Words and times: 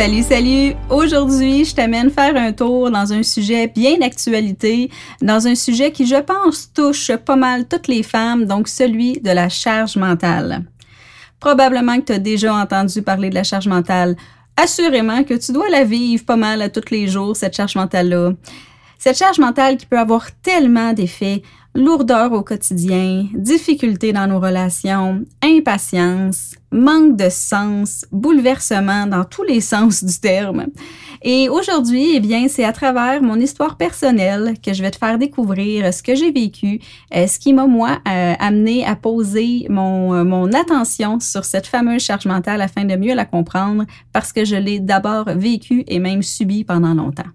Salut, 0.00 0.22
salut! 0.22 0.74
Aujourd'hui, 0.90 1.64
je 1.64 1.74
t'amène 1.74 2.08
faire 2.08 2.36
un 2.36 2.52
tour 2.52 2.88
dans 2.88 3.12
un 3.12 3.24
sujet 3.24 3.66
bien 3.66 3.98
d'actualité, 3.98 4.92
dans 5.20 5.48
un 5.48 5.56
sujet 5.56 5.90
qui, 5.90 6.06
je 6.06 6.22
pense, 6.22 6.72
touche 6.72 7.10
pas 7.16 7.34
mal 7.34 7.66
toutes 7.66 7.88
les 7.88 8.04
femmes, 8.04 8.44
donc 8.44 8.68
celui 8.68 9.20
de 9.20 9.32
la 9.32 9.48
charge 9.48 9.96
mentale. 9.96 10.62
Probablement 11.40 11.98
que 11.98 12.04
tu 12.04 12.12
as 12.12 12.20
déjà 12.20 12.54
entendu 12.54 13.02
parler 13.02 13.28
de 13.28 13.34
la 13.34 13.42
charge 13.42 13.66
mentale. 13.66 14.14
Assurément 14.56 15.24
que 15.24 15.34
tu 15.34 15.50
dois 15.50 15.68
la 15.68 15.82
vivre 15.82 16.24
pas 16.24 16.36
mal 16.36 16.62
à 16.62 16.68
tous 16.68 16.92
les 16.92 17.08
jours, 17.08 17.34
cette 17.34 17.56
charge 17.56 17.74
mentale-là. 17.74 18.34
Cette 19.00 19.18
charge 19.18 19.40
mentale 19.40 19.78
qui 19.78 19.86
peut 19.86 19.98
avoir 19.98 20.30
tellement 20.42 20.92
d'effets, 20.92 21.42
lourdeur 21.78 22.32
au 22.32 22.42
quotidien, 22.42 23.26
difficultés 23.34 24.12
dans 24.12 24.26
nos 24.26 24.40
relations, 24.40 25.24
impatience, 25.42 26.56
manque 26.72 27.16
de 27.16 27.28
sens, 27.30 28.04
bouleversement 28.10 29.06
dans 29.06 29.24
tous 29.24 29.44
les 29.44 29.60
sens 29.60 30.02
du 30.02 30.18
terme. 30.18 30.66
Et 31.22 31.48
aujourd'hui, 31.48 32.16
eh 32.16 32.20
bien, 32.20 32.48
c'est 32.48 32.64
à 32.64 32.72
travers 32.72 33.22
mon 33.22 33.36
histoire 33.38 33.76
personnelle 33.76 34.54
que 34.60 34.72
je 34.72 34.82
vais 34.82 34.90
te 34.90 34.98
faire 34.98 35.18
découvrir 35.18 35.94
ce 35.94 36.02
que 36.02 36.16
j'ai 36.16 36.32
vécu, 36.32 36.80
euh, 37.14 37.28
ce 37.28 37.38
qui 37.38 37.52
m'a, 37.52 37.66
moi, 37.66 38.00
euh, 38.08 38.34
amené 38.40 38.84
à 38.84 38.96
poser 38.96 39.66
mon, 39.70 40.14
euh, 40.14 40.24
mon 40.24 40.52
attention 40.52 41.20
sur 41.20 41.44
cette 41.44 41.68
fameuse 41.68 42.02
charge 42.02 42.26
mentale 42.26 42.60
afin 42.60 42.84
de 42.84 42.96
mieux 42.96 43.14
la 43.14 43.24
comprendre 43.24 43.84
parce 44.12 44.32
que 44.32 44.44
je 44.44 44.56
l'ai 44.56 44.80
d'abord 44.80 45.26
vécue 45.26 45.84
et 45.86 46.00
même 46.00 46.22
subie 46.22 46.64
pendant 46.64 46.94
longtemps. 46.94 47.30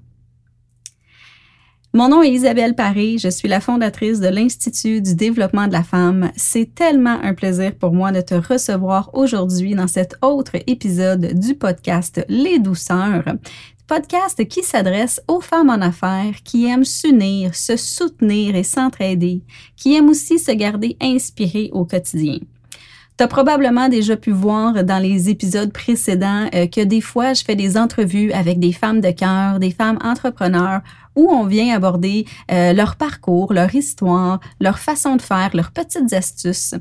Mon 1.95 2.09
nom 2.09 2.23
est 2.23 2.31
Isabelle 2.31 2.73
Paré, 2.73 3.19
je 3.19 3.27
suis 3.27 3.47
la 3.47 3.59
fondatrice 3.59 4.19
de 4.19 4.27
l'Institut 4.27 4.99
du 4.99 5.13
développement 5.13 5.67
de 5.67 5.73
la 5.73 5.83
femme. 5.83 6.31
C'est 6.35 6.73
tellement 6.73 7.19
un 7.21 7.35
plaisir 7.35 7.75
pour 7.75 7.93
moi 7.93 8.11
de 8.11 8.19
te 8.19 8.33
recevoir 8.33 9.11
aujourd'hui 9.13 9.75
dans 9.75 9.87
cet 9.87 10.15
autre 10.23 10.53
épisode 10.65 11.39
du 11.39 11.53
podcast 11.53 12.25
Les 12.29 12.57
douceurs. 12.57 13.23
Podcast 13.85 14.43
qui 14.47 14.63
s'adresse 14.63 15.21
aux 15.27 15.39
femmes 15.39 15.69
en 15.69 15.81
affaires 15.81 16.33
qui 16.43 16.65
aiment 16.65 16.83
s'unir, 16.83 17.53
se 17.53 17.77
soutenir 17.77 18.55
et 18.55 18.63
s'entraider, 18.63 19.43
qui 19.75 19.93
aiment 19.93 20.09
aussi 20.09 20.39
se 20.39 20.51
garder 20.51 20.97
inspirées 20.99 21.69
au 21.73 21.85
quotidien. 21.85 22.39
Tu 23.17 23.23
as 23.23 23.27
probablement 23.27 23.89
déjà 23.89 24.17
pu 24.17 24.31
voir 24.31 24.83
dans 24.83 24.97
les 24.97 25.29
épisodes 25.29 25.71
précédents 25.71 26.49
euh, 26.55 26.65
que 26.65 26.81
des 26.81 27.01
fois, 27.01 27.33
je 27.33 27.43
fais 27.43 27.55
des 27.55 27.77
entrevues 27.77 28.31
avec 28.31 28.59
des 28.59 28.73
femmes 28.73 29.01
de 29.01 29.11
cœur, 29.11 29.59
des 29.59 29.69
femmes 29.69 29.99
entrepreneurs, 30.03 30.81
où 31.15 31.29
on 31.29 31.45
vient 31.45 31.75
aborder 31.75 32.25
euh, 32.51 32.73
leur 32.73 32.95
parcours, 32.95 33.53
leur 33.53 33.73
histoire, 33.75 34.39
leur 34.59 34.79
façon 34.79 35.15
de 35.15 35.21
faire, 35.21 35.51
leurs 35.53 35.71
petites 35.71 36.11
astuces. 36.11 36.73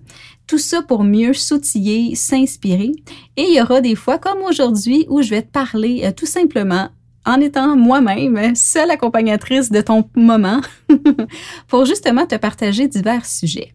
Tout 0.46 0.58
ça 0.58 0.80
pour 0.80 1.04
mieux 1.04 1.34
s'outiller, 1.34 2.14
s'inspirer. 2.14 2.92
Et 3.36 3.42
il 3.42 3.54
y 3.54 3.60
aura 3.60 3.82
des 3.82 3.94
fois, 3.94 4.18
comme 4.18 4.38
aujourd'hui, 4.42 5.04
où 5.10 5.20
je 5.20 5.28
vais 5.28 5.42
te 5.42 5.50
parler 5.50 6.02
euh, 6.04 6.12
tout 6.12 6.26
simplement 6.26 6.88
en 7.26 7.40
étant 7.40 7.76
moi-même 7.76 8.54
seule 8.56 8.90
accompagnatrice 8.90 9.70
de 9.70 9.80
ton 9.80 10.08
moment 10.16 10.60
pour 11.68 11.84
justement 11.84 12.26
te 12.26 12.36
partager 12.36 12.88
divers 12.88 13.26
sujets. 13.26 13.74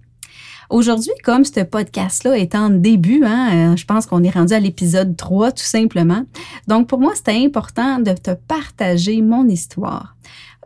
Aujourd'hui, 0.69 1.11
comme 1.23 1.45
ce 1.45 1.61
podcast-là 1.61 2.37
est 2.37 2.53
en 2.53 2.69
début, 2.69 3.23
hein, 3.23 3.71
euh, 3.71 3.75
je 3.77 3.85
pense 3.85 4.05
qu'on 4.05 4.21
est 4.23 4.29
rendu 4.29 4.53
à 4.53 4.59
l'épisode 4.59 5.15
3 5.15 5.53
tout 5.53 5.63
simplement. 5.63 6.23
Donc 6.67 6.87
pour 6.87 6.99
moi, 6.99 7.13
c'était 7.15 7.41
important 7.41 7.99
de 7.99 8.11
te 8.11 8.31
partager 8.31 9.21
mon 9.21 9.47
histoire 9.47 10.17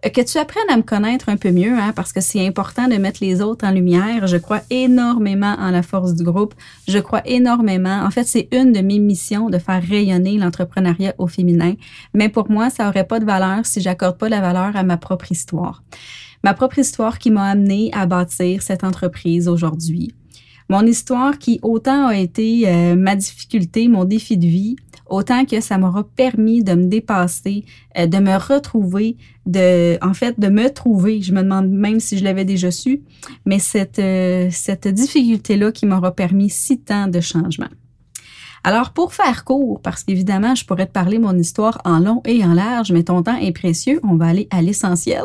euh, 0.04 0.10
que 0.10 0.22
tu 0.22 0.40
apprennes 0.40 0.70
à 0.72 0.78
me 0.78 0.82
connaître 0.82 1.30
un 1.30 1.38
peu 1.38 1.52
mieux, 1.52 1.78
hein, 1.78 1.94
parce 1.96 2.14
que 2.14 2.20
c'est 2.20 2.46
important 2.48 2.88
de 2.88 2.96
mettre 2.96 3.20
les 3.22 3.44
autres 3.44 3.64
en 3.64 3.70
lumière. 3.70 4.26
Je 4.26 4.38
crois 4.38 4.62
énormément 4.72 5.56
en 5.60 5.70
la 5.70 5.84
force 5.84 6.16
du 6.16 6.24
groupe. 6.24 6.56
Je 6.88 6.98
crois 6.98 7.22
énormément. 7.26 8.02
En 8.04 8.10
fait, 8.10 8.24
c'est 8.24 8.48
une 8.52 8.72
de 8.72 8.80
mes 8.80 8.98
missions 8.98 9.52
de 9.52 9.60
faire 9.60 9.84
rayonner 9.84 10.40
l'entrepreneuriat 10.40 11.14
au 11.20 11.28
féminin. 11.28 11.76
Mais 12.16 12.28
pour 12.28 12.50
moi, 12.50 12.72
ça 12.72 12.90
aurait 12.90 13.06
pas 13.06 13.20
de 13.20 13.26
valeur 13.26 13.68
si 13.68 13.82
j'accorde 13.82 14.18
pas 14.18 14.30
la 14.30 14.42
valeur 14.42 14.76
à 14.76 14.82
ma 14.82 14.98
propre 14.98 15.32
histoire 15.32 15.84
ma 16.44 16.54
propre 16.54 16.80
histoire 16.80 17.20
qui 17.20 17.32
m'a 17.32 17.46
amené 17.46 17.90
à 17.94 18.06
bâtir 18.06 18.62
cette 18.62 18.84
entreprise 18.84 19.48
aujourd'hui. 19.48 20.14
Mon 20.70 20.86
histoire 20.86 21.38
qui 21.38 21.60
autant 21.64 22.08
a 22.08 22.16
été 22.16 22.64
euh, 22.66 22.96
ma 22.96 23.18
difficulté, 23.18 23.90
mon 23.90 24.06
défi 24.06 24.38
de 24.38 24.48
vie, 24.48 24.78
autant 25.06 25.44
que 25.44 25.60
ça 25.60 25.78
m'aura 25.78 26.06
permis 26.06 26.64
de 26.64 26.74
me 26.74 26.86
dépasser, 26.86 27.66
euh, 27.98 28.08
de 28.08 28.18
me 28.20 28.38
retrouver, 28.38 29.18
de, 29.46 29.98
en 30.02 30.14
fait, 30.14 30.40
de 30.40 30.48
me 30.48 30.70
trouver. 30.70 31.22
Je 31.22 31.34
me 31.34 31.42
demande 31.44 31.70
même 31.70 32.00
si 32.00 32.18
je 32.18 32.24
l'avais 32.24 32.46
déjà 32.46 32.72
su, 32.72 33.02
mais 33.46 33.60
cette, 33.60 34.00
euh, 34.00 34.48
cette 34.50 34.88
difficulté-là 34.88 35.74
qui 35.74 35.86
m'aura 35.86 36.16
permis 36.16 36.50
si 36.50 36.80
tant 36.80 37.08
de 37.08 37.20
changements. 37.20 37.68
Alors, 38.64 38.92
pour 38.92 39.14
faire 39.14 39.44
court, 39.44 39.82
parce 39.82 40.04
qu'évidemment, 40.04 40.54
je 40.54 40.66
pourrais 40.66 40.86
te 40.86 40.92
parler 40.92 41.18
mon 41.18 41.36
histoire 41.36 41.82
en 41.84 41.98
long 41.98 42.22
et 42.26 42.44
en 42.46 42.54
large, 42.54 42.92
mais 42.92 43.02
ton 43.04 43.24
temps 43.24 43.38
est 43.38 43.52
précieux, 43.52 44.00
on 44.04 44.16
va 44.16 44.28
aller 44.28 44.48
à 44.52 44.62
l'essentiel. 44.62 45.24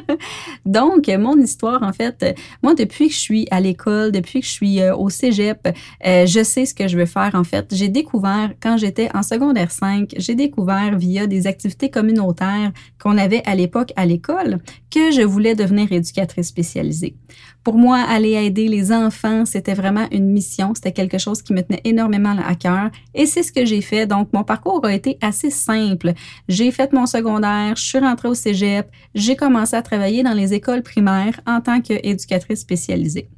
Donc, 0.66 1.08
mon 1.08 1.38
histoire, 1.38 1.82
en 1.82 1.94
fait, 1.94 2.36
moi, 2.62 2.74
depuis 2.74 3.08
que 3.08 3.14
je 3.14 3.18
suis 3.18 3.48
à 3.50 3.60
l'école, 3.60 4.12
depuis 4.12 4.40
que 4.40 4.46
je 4.46 4.52
suis 4.52 4.82
euh, 4.82 4.94
au 4.94 5.08
cégep, 5.08 5.68
euh, 6.06 6.26
je 6.26 6.44
sais 6.44 6.66
ce 6.66 6.74
que 6.74 6.86
je 6.86 6.98
veux 6.98 7.06
faire, 7.06 7.30
en 7.34 7.44
fait. 7.44 7.74
J'ai 7.74 7.88
découvert, 7.88 8.52
quand 8.60 8.76
j'étais 8.76 9.08
en 9.14 9.22
secondaire 9.22 9.70
5, 9.70 10.14
j'ai 10.18 10.34
découvert 10.34 10.98
via 10.98 11.26
des 11.26 11.46
activités 11.46 11.90
communautaires 11.90 12.72
qu'on 13.00 13.16
avait 13.16 13.42
à 13.46 13.54
l'époque 13.54 13.94
à 13.96 14.04
l'école 14.04 14.58
que 14.90 15.10
je 15.12 15.22
voulais 15.22 15.54
devenir 15.54 15.90
éducatrice 15.92 16.48
spécialisée. 16.48 17.16
Pour 17.66 17.78
moi, 17.78 17.98
aller 17.98 18.34
aider 18.34 18.68
les 18.68 18.92
enfants, 18.92 19.44
c'était 19.44 19.74
vraiment 19.74 20.06
une 20.12 20.30
mission, 20.30 20.72
c'était 20.76 20.92
quelque 20.92 21.18
chose 21.18 21.42
qui 21.42 21.52
me 21.52 21.62
tenait 21.62 21.80
énormément 21.82 22.36
à 22.46 22.54
cœur 22.54 22.90
et 23.12 23.26
c'est 23.26 23.42
ce 23.42 23.50
que 23.50 23.66
j'ai 23.66 23.80
fait. 23.80 24.06
Donc, 24.06 24.28
mon 24.32 24.44
parcours 24.44 24.84
a 24.84 24.94
été 24.94 25.18
assez 25.20 25.50
simple. 25.50 26.12
J'ai 26.46 26.70
fait 26.70 26.92
mon 26.92 27.06
secondaire, 27.06 27.74
je 27.74 27.82
suis 27.82 27.98
rentrée 27.98 28.28
au 28.28 28.34
cégep, 28.34 28.88
j'ai 29.16 29.34
commencé 29.34 29.74
à 29.74 29.82
travailler 29.82 30.22
dans 30.22 30.32
les 30.32 30.54
écoles 30.54 30.84
primaires 30.84 31.40
en 31.44 31.60
tant 31.60 31.80
qu'éducatrice 31.80 32.60
spécialisée. 32.60 33.28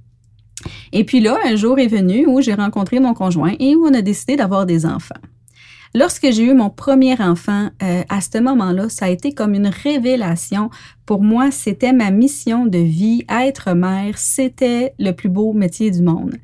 Et 0.92 1.04
puis 1.04 1.20
là, 1.20 1.38
un 1.46 1.56
jour 1.56 1.78
est 1.78 1.86
venu 1.86 2.26
où 2.26 2.42
j'ai 2.42 2.52
rencontré 2.52 3.00
mon 3.00 3.14
conjoint 3.14 3.54
et 3.58 3.76
où 3.76 3.86
on 3.86 3.94
a 3.94 4.02
décidé 4.02 4.36
d'avoir 4.36 4.66
des 4.66 4.84
enfants. 4.84 5.22
Lorsque 5.94 6.30
j'ai 6.30 6.44
eu 6.44 6.54
mon 6.54 6.70
premier 6.70 7.20
enfant, 7.20 7.70
euh, 7.82 8.02
à 8.08 8.20
ce 8.20 8.38
moment-là, 8.38 8.88
ça 8.88 9.06
a 9.06 9.08
été 9.08 9.32
comme 9.32 9.54
une 9.54 9.68
révélation. 9.68 10.70
Pour 11.06 11.22
moi, 11.22 11.50
c'était 11.50 11.92
ma 11.92 12.10
mission 12.10 12.66
de 12.66 12.78
vie. 12.78 13.24
Être 13.28 13.72
mère, 13.72 14.18
c'était 14.18 14.94
le 14.98 15.12
plus 15.12 15.28
beau 15.28 15.52
métier 15.52 15.90
du 15.90 16.02
monde. 16.02 16.36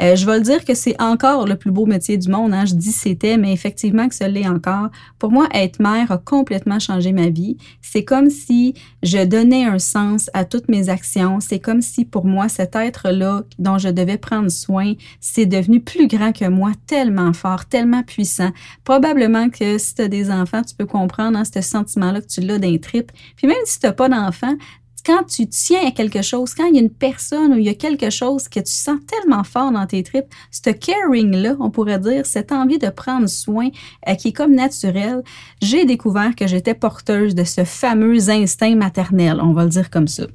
Euh, 0.00 0.16
je 0.16 0.24
vais 0.24 0.38
le 0.38 0.42
dire 0.42 0.64
que 0.64 0.74
c'est 0.74 1.00
encore 1.00 1.46
le 1.46 1.56
plus 1.56 1.70
beau 1.70 1.84
métier 1.84 2.16
du 2.16 2.30
monde. 2.30 2.54
Hein. 2.54 2.64
Je 2.64 2.74
dis 2.74 2.92
c'était, 2.92 3.36
mais 3.36 3.52
effectivement 3.52 4.08
que 4.08 4.14
ce 4.14 4.24
l'est 4.24 4.48
encore. 4.48 4.88
Pour 5.18 5.30
moi, 5.30 5.46
être 5.52 5.80
mère 5.80 6.10
a 6.10 6.18
complètement 6.18 6.78
changé 6.78 7.12
ma 7.12 7.28
vie. 7.28 7.58
C'est 7.82 8.04
comme 8.04 8.30
si 8.30 8.74
je 9.02 9.22
donnais 9.24 9.64
un 9.64 9.78
sens 9.78 10.30
à 10.32 10.44
toutes 10.44 10.68
mes 10.68 10.88
actions. 10.88 11.40
C'est 11.40 11.58
comme 11.58 11.82
si 11.82 12.04
pour 12.04 12.24
moi, 12.24 12.48
cet 12.48 12.76
être-là 12.76 13.42
dont 13.58 13.76
je 13.76 13.88
devais 13.88 14.16
prendre 14.16 14.50
soin, 14.50 14.94
c'est 15.20 15.46
devenu 15.46 15.80
plus 15.80 16.06
grand 16.06 16.32
que 16.32 16.48
moi, 16.48 16.72
tellement 16.86 17.32
fort, 17.34 17.66
tellement 17.66 18.02
puissant. 18.02 18.50
Probablement 18.84 19.50
que 19.50 19.76
si 19.76 19.94
tu 19.94 20.02
as 20.02 20.08
des 20.08 20.30
enfants, 20.30 20.62
tu 20.62 20.74
peux 20.74 20.86
comprendre 20.86 21.38
hein, 21.38 21.44
ce 21.44 21.60
sentiment-là 21.60 22.22
que 22.22 22.26
tu 22.26 22.40
l'as 22.40 22.58
d'un 22.58 22.78
trip. 22.78 23.12
Puis 23.36 23.46
même 23.46 23.56
si 23.64 23.78
tu 23.78 23.86
n'as 23.86 23.92
pas 23.92 24.08
d'enfants, 24.08 24.56
quand 25.04 25.24
tu 25.24 25.46
tiens 25.48 25.86
à 25.86 25.90
quelque 25.90 26.22
chose, 26.22 26.54
quand 26.54 26.66
il 26.66 26.76
y 26.76 26.78
a 26.78 26.82
une 26.82 26.90
personne 26.90 27.52
ou 27.52 27.56
il 27.56 27.64
y 27.64 27.68
a 27.68 27.74
quelque 27.74 28.10
chose 28.10 28.48
que 28.48 28.60
tu 28.60 28.72
sens 28.72 28.98
tellement 29.06 29.44
fort 29.44 29.72
dans 29.72 29.86
tes 29.86 30.02
tripes, 30.02 30.26
ce 30.50 30.70
caring-là, 30.70 31.56
on 31.60 31.70
pourrait 31.70 31.98
dire, 31.98 32.26
cette 32.26 32.52
envie 32.52 32.78
de 32.78 32.88
prendre 32.88 33.28
soin 33.28 33.68
euh, 34.08 34.14
qui 34.14 34.28
est 34.28 34.32
comme 34.32 34.54
naturel, 34.54 35.22
j'ai 35.62 35.84
découvert 35.84 36.34
que 36.34 36.46
j'étais 36.46 36.74
porteuse 36.74 37.34
de 37.34 37.44
ce 37.44 37.64
fameux 37.64 38.30
instinct 38.30 38.74
maternel, 38.76 39.40
on 39.42 39.52
va 39.52 39.64
le 39.64 39.70
dire 39.70 39.90
comme 39.90 40.08
ça. 40.08 40.26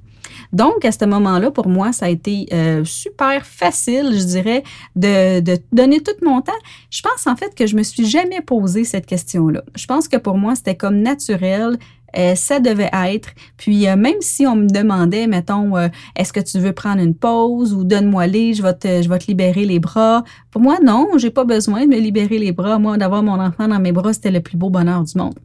Donc, 0.51 0.85
à 0.85 0.91
ce 0.91 1.05
moment-là, 1.05 1.51
pour 1.51 1.67
moi, 1.67 1.91
ça 1.91 2.05
a 2.05 2.09
été 2.09 2.47
euh, 2.53 2.83
super 2.83 3.45
facile, 3.45 4.11
je 4.13 4.23
dirais, 4.23 4.63
de, 4.95 5.39
de, 5.39 5.57
donner 5.71 6.01
tout 6.01 6.13
mon 6.23 6.41
temps. 6.41 6.51
Je 6.89 7.01
pense 7.01 7.27
en 7.27 7.35
fait 7.35 7.53
que 7.55 7.67
je 7.67 7.75
me 7.75 7.83
suis 7.83 8.05
jamais 8.05 8.41
posé 8.41 8.83
cette 8.83 9.05
question-là. 9.05 9.63
Je 9.75 9.85
pense 9.85 10.07
que 10.07 10.17
pour 10.17 10.37
moi, 10.37 10.55
c'était 10.55 10.75
comme 10.75 11.01
naturel. 11.01 11.77
Euh, 12.17 12.35
ça 12.35 12.59
devait 12.59 12.89
être. 12.93 13.29
Puis 13.57 13.87
euh, 13.87 13.95
même 13.95 14.21
si 14.21 14.47
on 14.47 14.55
me 14.55 14.67
demandait, 14.67 15.27
mettons, 15.27 15.75
euh, 15.75 15.89
est-ce 16.15 16.31
que 16.31 16.39
tu 16.39 16.59
veux 16.59 16.73
prendre 16.73 17.01
une 17.01 17.15
pause 17.15 17.73
ou 17.73 17.83
donne-moi 17.83 18.27
les, 18.27 18.53
je 18.53 18.63
vais 18.63 18.73
te, 18.73 19.01
je 19.01 19.09
vais 19.09 19.19
te 19.19 19.27
libérer 19.27 19.65
les 19.65 19.79
bras. 19.79 20.23
Pour 20.51 20.61
moi, 20.61 20.77
non, 20.83 21.09
j'ai 21.17 21.29
pas 21.29 21.43
besoin 21.43 21.81
de 21.81 21.87
me 21.87 21.99
libérer 21.99 22.37
les 22.37 22.51
bras. 22.51 22.79
Moi, 22.79 22.97
d'avoir 22.97 23.23
mon 23.23 23.39
enfant 23.39 23.67
dans 23.67 23.79
mes 23.79 23.91
bras, 23.91 24.13
c'était 24.13 24.31
le 24.31 24.41
plus 24.41 24.57
beau 24.57 24.69
bonheur 24.69 25.03
du 25.03 25.17
monde. 25.17 25.35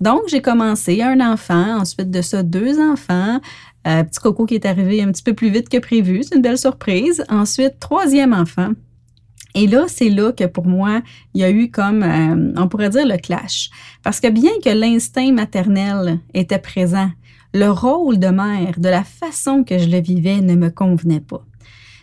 Donc, 0.00 0.22
j'ai 0.28 0.40
commencé 0.40 1.02
un 1.02 1.20
enfant, 1.20 1.80
ensuite 1.80 2.10
de 2.10 2.22
ça, 2.22 2.42
deux 2.42 2.80
enfants. 2.80 3.40
petit 3.84 4.20
coco 4.20 4.46
qui 4.46 4.54
est 4.54 4.64
arrivé 4.64 5.02
un 5.02 5.12
petit 5.12 5.22
peu 5.22 5.34
plus 5.34 5.50
vite 5.50 5.68
que 5.68 5.76
prévu, 5.76 6.22
c'est 6.22 6.36
une 6.36 6.42
belle 6.42 6.56
surprise. 6.56 7.22
Ensuite, 7.28 7.78
troisième 7.80 8.32
enfant. 8.32 8.70
Et 9.54 9.66
là, 9.66 9.84
c'est 9.88 10.10
là 10.10 10.32
que 10.32 10.44
pour 10.44 10.66
moi, 10.66 11.00
il 11.34 11.40
y 11.40 11.44
a 11.44 11.50
eu 11.50 11.70
comme, 11.70 12.02
euh, 12.02 12.52
on 12.56 12.68
pourrait 12.68 12.90
dire, 12.90 13.06
le 13.06 13.16
clash. 13.16 13.70
Parce 14.02 14.20
que 14.20 14.28
bien 14.28 14.52
que 14.64 14.70
l'instinct 14.70 15.32
maternel 15.32 16.20
était 16.34 16.58
présent, 16.58 17.10
le 17.52 17.68
rôle 17.68 18.18
de 18.18 18.28
mère, 18.28 18.78
de 18.78 18.88
la 18.88 19.04
façon 19.04 19.64
que 19.64 19.78
je 19.78 19.88
le 19.88 20.00
vivais, 20.00 20.40
ne 20.40 20.54
me 20.54 20.70
convenait 20.70 21.20
pas. 21.20 21.44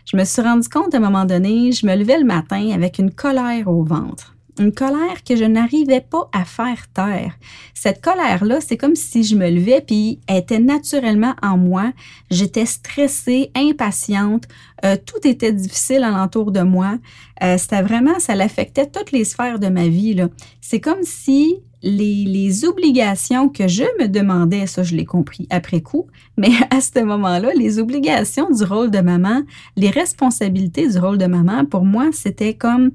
Je 0.06 0.16
me 0.16 0.24
suis 0.24 0.42
rendu 0.42 0.70
compte 0.70 0.94
à 0.94 0.98
un 0.98 1.02
moment 1.02 1.26
donné, 1.26 1.72
je 1.72 1.86
me 1.86 1.96
levais 1.96 2.20
le 2.20 2.26
matin 2.26 2.72
avec 2.74 2.98
une 2.98 3.12
colère 3.12 3.68
au 3.68 3.84
ventre. 3.84 4.37
Une 4.60 4.74
colère 4.74 5.24
que 5.26 5.36
je 5.36 5.44
n'arrivais 5.44 6.02
pas 6.02 6.30
à 6.34 6.46
faire 6.46 6.88
taire. 6.94 7.34
Cette 7.74 8.02
colère-là, 8.02 8.60
c'est 8.62 8.78
comme 8.78 8.96
si 8.96 9.24
je 9.24 9.36
me 9.36 9.50
levais 9.50 9.82
puis 9.86 10.20
elle 10.28 10.38
était 10.38 10.60
naturellement 10.60 11.36
en 11.42 11.58
moi. 11.58 11.92
J'étais 12.30 12.66
stressée, 12.66 13.52
impatiente, 13.56 14.46
euh, 14.86 14.96
tout 15.04 15.28
était 15.28 15.54
difficile 15.54 16.04
alentour 16.04 16.52
de 16.52 16.62
moi. 16.62 16.98
Euh, 17.44 17.58
c'était 17.58 17.82
vraiment, 17.82 18.20
ça 18.20 18.36
l'affectait 18.36 18.88
toutes 18.88 19.12
les 19.12 19.24
sphères 19.24 19.60
de 19.60 19.68
ma 19.68 19.88
vie. 19.88 20.16
C'est 20.62 20.80
comme 20.80 21.04
si 21.04 21.58
les, 21.84 22.26
les, 22.26 22.66
obligations 22.66 23.50
que 23.50 23.68
je 23.68 23.84
me 24.00 24.08
demandais, 24.08 24.66
ça 24.66 24.82
je 24.84 24.96
l'ai 24.96 25.06
compris 25.06 25.48
après 25.50 25.82
coup, 25.82 26.08
mais 26.36 26.50
à 26.72 26.82
ce 26.82 27.00
moment-là, 27.04 27.52
les 27.56 27.80
obligations 27.80 28.50
du 28.50 28.64
rôle 28.64 28.92
de 28.92 29.00
maman, 29.00 29.44
les 29.76 29.90
responsabilités 29.90 30.90
du 30.90 30.98
rôle 30.98 31.18
de 31.18 31.28
maman, 31.28 31.66
pour 31.66 31.86
moi, 31.86 32.10
c'était 32.12 32.56
comme 32.56 32.92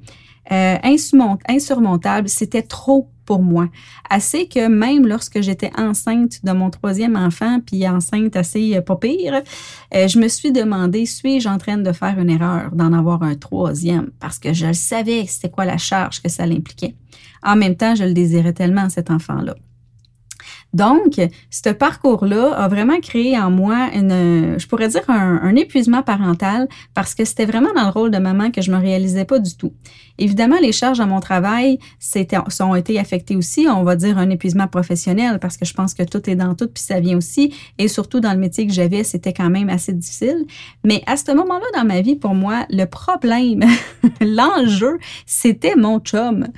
euh, 0.51 0.77
insurmontable. 1.49 2.29
C'était 2.29 2.63
trop 2.63 3.09
pour 3.25 3.43
moi. 3.43 3.69
Assez 4.11 4.49
que 4.49 4.67
même 4.67 5.07
lorsque 5.07 5.41
j'étais 5.41 5.71
enceinte 5.79 6.45
de 6.45 6.53
mon 6.53 6.71
troisième 6.71 7.17
enfant, 7.17 7.61
puis 7.65 7.89
enceinte 7.89 8.35
assez 8.37 8.77
euh, 8.77 8.81
pas 8.81 8.97
pire, 8.97 9.43
euh, 9.95 10.09
je 10.09 10.19
me 10.19 10.29
suis 10.29 10.51
demandé, 10.51 11.07
suis-je 11.07 11.49
en 11.49 11.59
train 11.59 11.79
de 11.79 11.93
faire 11.93 12.19
une 12.19 12.31
erreur 12.31 12.73
d'en 12.73 12.93
avoir 12.93 13.23
un 13.23 13.37
troisième? 13.37 14.11
Parce 14.19 14.39
que 14.39 14.53
je 14.53 14.73
savais 14.73 15.27
c'était 15.27 15.51
quoi 15.51 15.65
la 15.65 15.79
charge 15.79 16.21
que 16.21 16.29
ça 16.29 16.47
l'impliquait. 16.47 16.97
En 17.45 17.57
même 17.57 17.77
temps, 17.77 17.95
je 17.95 18.05
le 18.05 18.13
désirais 18.13 18.53
tellement, 18.53 18.89
cet 18.89 19.11
enfant-là. 19.11 19.55
Donc, 20.73 21.21
ce 21.51 21.69
parcours-là 21.69 22.55
a 22.55 22.69
vraiment 22.69 22.99
créé 23.01 23.39
en 23.39 23.51
moi 23.51 23.91
une, 23.95 24.59
je 24.59 24.67
pourrais 24.67 24.89
dire 24.89 25.03
un, 25.09 25.55
épuisement 25.55 26.03
parental 26.03 26.67
parce 26.95 27.15
que 27.15 27.27
c'était 27.27 27.45
vraiment 27.45 27.75
dans 27.75 27.85
le 27.85 27.91
rôle 27.91 28.11
de 28.11 28.19
maman 28.19 28.51
que 28.51 28.63
je 28.63 28.71
me 28.71 28.79
réalisais 28.79 29.27
pas 29.27 29.39
du 29.39 29.55
tout. 29.55 29.75
Évidemment, 30.19 30.57
les 30.61 30.73
charges 30.73 31.01
à 31.01 31.07
mon 31.07 31.21
travail 31.21 31.79
ont 32.61 32.75
été 32.75 32.99
affectées 32.99 33.37
aussi. 33.37 33.67
On 33.69 33.83
va 33.83 33.97
dire 33.97 34.19
un 34.19 34.31
épuisement 34.31 34.69
professionnel 34.69 35.39
parce 35.41 35.57
que 35.57 35.65
je 35.65 35.75
pense 35.75 35.95
que 35.95 36.03
tout 36.03 36.29
est 36.29 36.37
dans 36.37 36.55
tout 36.55 36.69
puis 36.69 36.83
ça 36.83 37.01
vient 37.01 37.17
aussi. 37.17 37.55
Et 37.79 37.89
surtout 37.89 38.21
dans 38.21 38.33
le 38.33 38.39
métier 38.39 38.67
que 38.67 38.73
j'avais, 38.73 39.05
c'était 39.05 39.33
quand 39.33 39.51
même 39.51 39.69
assez 39.69 39.93
difficile. 39.93 40.47
Mais 40.85 41.03
à 41.07 41.17
ce 41.17 41.33
moment-là 41.33 41.65
dans 41.75 41.85
ma 41.85 42.01
vie, 42.01 42.17
pour 42.17 42.35
moi, 42.35 42.67
le 42.71 42.85
problème, 42.85 43.65
l'enjeu, 44.21 44.99
c'était 45.27 45.77
mon 45.77 45.99
chum. 46.01 46.49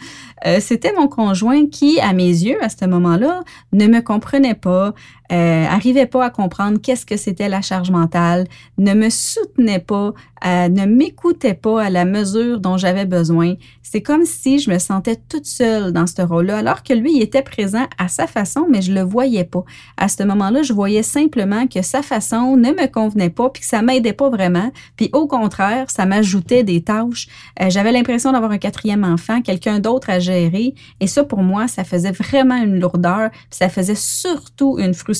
Euh, 0.47 0.59
c'était 0.61 0.93
mon 0.93 1.09
conjoint 1.09 1.67
qui, 1.67 1.99
à 2.01 2.13
mes 2.13 2.29
yeux, 2.29 2.63
à 2.63 2.69
ce 2.69 2.85
moment-là, 2.85 3.43
ne 3.73 3.87
me 3.87 4.01
comprenait 4.01 4.55
pas, 4.55 4.95
euh, 5.33 5.65
arrivait 5.67 6.07
pas 6.07 6.27
à 6.27 6.31
comprendre 6.31 6.79
qu'est-ce 6.81 7.07
que 7.07 7.17
c'était 7.17 7.49
la 7.49 7.63
charge 7.63 7.91
mentale, 7.91 8.47
ne 8.77 8.93
me 8.93 9.09
soutenait 9.09 9.79
pas, 9.79 10.13
euh, 10.45 10.69
ne 10.69 10.85
m'écoutait 10.85 11.55
pas 11.55 11.85
à 11.85 11.91
la 11.91 12.05
mesure 12.05 12.61
dont 12.61 12.77
j'avais 12.77 13.07
besoin. 13.07 13.55
C'est 13.83 14.03
comme 14.03 14.25
si 14.27 14.59
je 14.59 14.71
me 14.71 14.79
sentais 14.79 15.17
toute 15.17 15.47
seule 15.47 15.93
dans 15.93 16.07
ce 16.07 16.21
rôle-là, 16.21 16.59
alors 16.59 16.83
que 16.83 16.93
lui, 16.93 17.17
il 17.17 17.23
était 17.23 17.43
présent 17.43 17.87
à 17.97 18.09
sa 18.09 18.27
façon, 18.27 18.67
mais 18.69 18.83
je 18.83 18.93
le 18.93 19.01
voyais 19.01 19.45
pas. 19.45 19.65
À 19.97 20.09
ce 20.09 20.23
moment-là, 20.25 20.63
je 20.63 20.73
voyais 20.73 21.03
simplement 21.03 21.67
que 21.67 21.81
sa 21.81 22.03
façon 22.03 22.57
ne 22.57 22.71
me 22.71 22.87
convenait 22.87 23.31
pas, 23.31 23.49
puis 23.49 23.63
que 23.63 23.69
ça 23.69 23.81
m'aidait 23.81 24.13
pas 24.13 24.29
vraiment. 24.29 24.71
Puis 24.97 25.09
au 25.13 25.27
contraire, 25.27 25.91
ça 25.91 26.05
m'ajoutait 26.05 26.65
des 26.65 26.83
tâches. 26.83 27.29
Euh, 27.63 27.71
j'avais 27.71 27.93
l'impression 27.93 28.33
d'avoir 28.33 28.51
un 28.51 28.59
quatrième 28.59 29.05
enfant, 29.05 29.41
quelqu'un 29.41 29.79
d'autre 29.79 30.11
à 30.11 30.19
gérer, 30.19 30.75
et 31.01 31.07
ça 31.07 31.25
pour 31.25 31.43
moi, 31.43 31.69
ça 31.69 31.85
faisait 31.85 32.13
vraiment 32.13 32.57
une 32.57 32.79
lourdeur, 32.79 33.31
puis 33.31 33.59
ça 33.59 33.69
faisait 33.69 33.95
surtout 33.95 34.79
une 34.79 34.93
frustration 34.93 35.14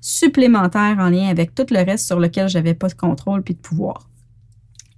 supplémentaire 0.00 0.96
en 0.98 1.08
lien 1.08 1.28
avec 1.28 1.54
tout 1.54 1.66
le 1.70 1.84
reste 1.84 2.06
sur 2.06 2.18
lequel 2.18 2.48
j'avais 2.48 2.74
pas 2.74 2.88
de 2.88 2.94
contrôle 2.94 3.42
puis 3.42 3.54
de 3.54 3.60
pouvoir. 3.60 4.08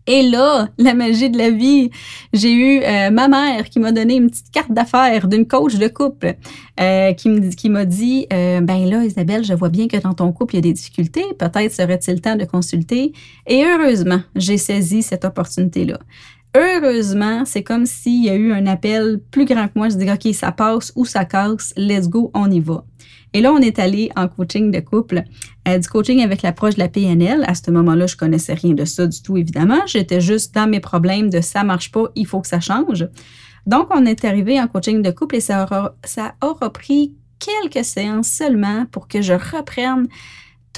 Et 0.09 0.23
là, 0.23 0.70
la 0.79 0.94
magie 0.94 1.29
de 1.29 1.37
la 1.37 1.50
vie, 1.50 1.91
j'ai 2.32 2.55
eu 2.55 2.82
euh, 2.82 3.11
ma 3.11 3.29
mère 3.29 3.69
qui 3.69 3.79
m'a 3.79 3.93
donné 3.93 4.17
une 4.17 4.31
petite 4.31 4.50
carte 4.50 4.73
d'affaires 4.73 5.29
d'une 5.29 5.47
coach 5.47 5.75
de 5.75 5.87
couple 5.87 6.35
euh, 6.81 7.12
qui 7.12 7.69
m'a 7.69 7.85
dit 7.85 8.26
euh, 8.32 8.62
ben 8.62 8.88
là 8.88 9.05
Isabelle, 9.05 9.44
je 9.44 9.53
vois 9.53 9.69
bien 9.69 9.87
que 9.87 9.99
dans 9.99 10.15
ton 10.15 10.32
couple 10.32 10.55
il 10.55 10.56
y 10.56 10.61
a 10.61 10.62
des 10.62 10.73
difficultés, 10.73 11.25
peut-être 11.38 11.73
serait-il 11.73 12.23
temps 12.23 12.37
de 12.37 12.47
consulter. 12.47 13.12
Et 13.47 13.62
heureusement, 13.67 14.23
j'ai 14.35 14.56
saisi 14.56 15.03
cette 15.03 15.26
opportunité 15.26 15.85
là. 15.85 15.99
Heureusement, 16.56 17.44
c'est 17.44 17.62
comme 17.62 17.85
s'il 17.85 18.25
y 18.25 18.31
a 18.31 18.35
eu 18.35 18.53
un 18.53 18.67
appel 18.67 19.21
plus 19.31 19.44
grand 19.44 19.67
que 19.67 19.73
moi. 19.76 19.91
Je 19.91 19.97
dis 19.97 20.11
OK, 20.11 20.35
ça 20.35 20.53
passe 20.53 20.91
ou 20.97 21.05
ça 21.05 21.26
casse, 21.26 21.75
let's 21.76 22.09
go, 22.09 22.31
on 22.32 22.50
y 22.50 22.61
va. 22.61 22.87
Et 23.35 23.41
là, 23.41 23.53
on 23.53 23.59
est 23.59 23.79
allé 23.79 24.11
en 24.17 24.29
coaching 24.29 24.71
de 24.71 24.81
couple, 24.81 25.23
euh, 25.67 25.79
du 25.79 25.89
coaching 25.89 26.23
avec 26.23 26.43
l'approche 26.43 26.75
de 26.75 26.81
la 26.81 26.89
PNL. 26.89 27.45
À 27.47 27.55
ce 27.55 27.71
moment-là, 27.71 28.07
je 28.07 28.17
connaissais 28.17 28.55
rien 28.55 28.75
de 28.75 28.85
ça 28.85 29.07
du 29.07 29.23
tout, 29.23 29.37
évidemment. 29.37 29.81
J'étais 29.87 30.21
juste 30.21 30.55
dans 30.55 30.67
mes 30.67 30.81
problèmes 30.81 31.31
de 31.31 31.41
ça 31.41 31.65
marche 31.65 31.93
pas, 31.93 32.05
il 32.15 32.27
faut 32.27 32.41
que 32.41 32.49
ça 32.49 32.61
change. 32.61 33.07
Donc, 33.67 33.89
on 33.91 34.07
est 34.07 34.25
arrivé 34.25 34.61
en 34.61 34.67
coaching 34.67 35.03
de 35.03 35.11
couple 35.11 35.37
et 35.37 35.41
ça 35.41 35.65
aura, 35.65 35.95
ça 36.05 36.35
aura 36.43 36.73
pris 36.73 37.15
quelques 37.39 37.85
séances 37.85 38.29
seulement 38.29 38.87
pour 38.91 39.09
que 39.09 39.21
je 39.21 39.35
reprenne 39.35 40.09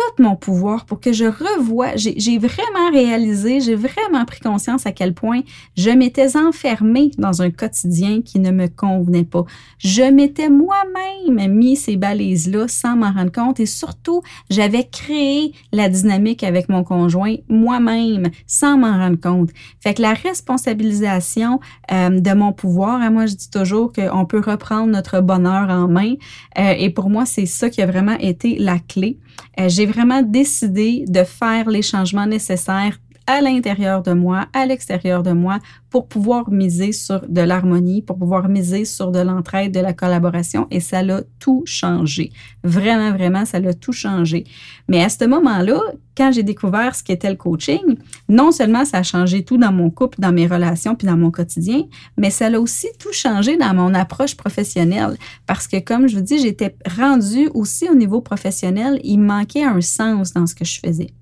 tout 0.01 0.23
mon 0.23 0.37
pouvoir 0.37 0.85
pour 0.87 1.01
que 1.01 1.13
je 1.13 1.25
revoie. 1.25 1.97
J'ai 1.97 2.39
vraiment 2.39 2.91
réalisé, 2.93 3.61
j'ai 3.61 3.75
vraiment 3.75 4.25
pris 4.25 4.41
conscience 4.41 4.87
à 4.87 4.93
quel 4.93 5.15
point 5.15 5.41
je 5.77 5.91
m'étais 5.91 6.37
enfermée 6.37 7.11
dans 7.19 7.43
un 7.43 7.51
quotidien 7.51 8.23
qui 8.23 8.39
ne 8.39 8.51
me 8.51 8.69
convenait 8.69 9.25
pas. 9.25 9.45
Je 9.79 10.03
m'étais 10.03 10.49
moi-même 10.49 11.53
mis 11.53 11.77
ces 11.77 11.97
balises-là 11.97 12.69
sans 12.69 12.97
m'en 12.97 13.13
rendre 13.13 13.33
compte 13.33 13.61
et 13.61 13.67
surtout, 13.67 14.23
j'avais 14.49 14.85
créé 14.85 15.53
la 15.73 15.89
dynamique 15.89 16.43
avec 16.45 16.69
mon 16.69 16.85
conjoint 16.85 17.37
moi-même 17.49 18.31
sans 18.47 18.79
m'en 18.79 18.97
rendre 18.97 19.21
compte. 19.21 19.51
Fait 19.81 19.95
que 19.95 20.03
la 20.03 20.15
responsabilisation 20.15 21.61
euh, 21.93 22.21
de 22.21 22.33
mon 22.33 22.53
pouvoir, 22.53 23.01
hein, 23.01 23.11
moi 23.11 23.27
je 23.27 23.35
dis 23.35 23.51
toujours 23.51 23.93
qu'on 23.93 24.25
peut 24.27 24.43
reprendre 24.45 24.87
notre 24.87 25.21
bonheur 25.21 25.69
en 25.69 25.89
main 25.89 26.15
euh, 26.59 26.75
et 26.77 26.91
pour 26.91 27.11
moi, 27.11 27.27
c'est 27.27 27.47
ça 27.47 27.71
qui 27.71 27.83
a 27.83 27.87
vraiment 27.87 28.17
été 28.19 28.59
la 28.59 28.79
clé. 28.79 29.19
Euh, 29.59 29.69
j'ai 29.69 29.87
vraiment 29.91 30.23
décidé 30.23 31.05
de 31.09 31.25
faire 31.25 31.69
les 31.69 31.83
changements 31.83 32.27
nécessaires 32.27 32.99
à 33.31 33.41
l'intérieur 33.41 34.03
de 34.03 34.13
moi, 34.13 34.49
à 34.53 34.67
l'extérieur 34.67 35.23
de 35.23 35.31
moi, 35.31 35.61
pour 35.89 36.09
pouvoir 36.09 36.51
miser 36.51 36.91
sur 36.91 37.21
de 37.29 37.41
l'harmonie, 37.41 38.03
pour 38.03 38.19
pouvoir 38.19 38.49
miser 38.49 38.85
sur 38.85 39.13
de 39.13 39.21
l'entraide, 39.21 39.73
de 39.73 39.79
la 39.79 39.93
collaboration, 39.93 40.67
et 40.73 40.81
ça 40.81 41.05
l'a 41.05 41.23
tout 41.39 41.63
changé. 41.65 42.33
Vraiment, 42.65 43.13
vraiment, 43.13 43.45
ça 43.45 43.61
l'a 43.61 43.73
tout 43.73 43.93
changé. 43.93 44.45
Mais 44.89 45.01
à 45.05 45.09
ce 45.09 45.25
moment-là, 45.27 45.81
quand 46.17 46.33
j'ai 46.33 46.43
découvert 46.43 46.97
ce 46.97 47.05
qu'était 47.05 47.31
le 47.31 47.37
coaching, 47.37 47.97
non 48.29 48.51
seulement 48.51 48.85
ça 48.85 48.99
a 48.99 49.03
changé 49.05 49.45
tout 49.45 49.59
dans 49.59 49.73
mon 49.73 49.91
couple, 49.91 50.21
dans 50.21 50.33
mes 50.33 50.49
relations, 50.49 50.97
puis 50.97 51.07
dans 51.07 51.17
mon 51.17 51.31
quotidien, 51.31 51.85
mais 52.17 52.31
ça 52.31 52.51
l'a 52.51 52.61
aussi 52.61 52.89
tout 52.99 53.13
changé 53.13 53.57
dans 53.57 53.75
mon 53.75 53.95
approche 53.95 54.37
professionnelle. 54.37 55.17
Parce 55.47 55.69
que, 55.69 55.79
comme 55.79 56.09
je 56.09 56.17
vous 56.17 56.25
dis, 56.25 56.41
j'étais 56.41 56.75
rendue 56.97 57.49
aussi 57.55 57.89
au 57.89 57.95
niveau 57.95 58.21
professionnel, 58.21 58.99
il 59.05 59.19
manquait 59.19 59.65
un 59.65 59.81
sens 59.81 60.33
dans 60.33 60.47
ce 60.47 60.57
que 60.57 60.65
je 60.65 60.81
faisais. 60.81 61.13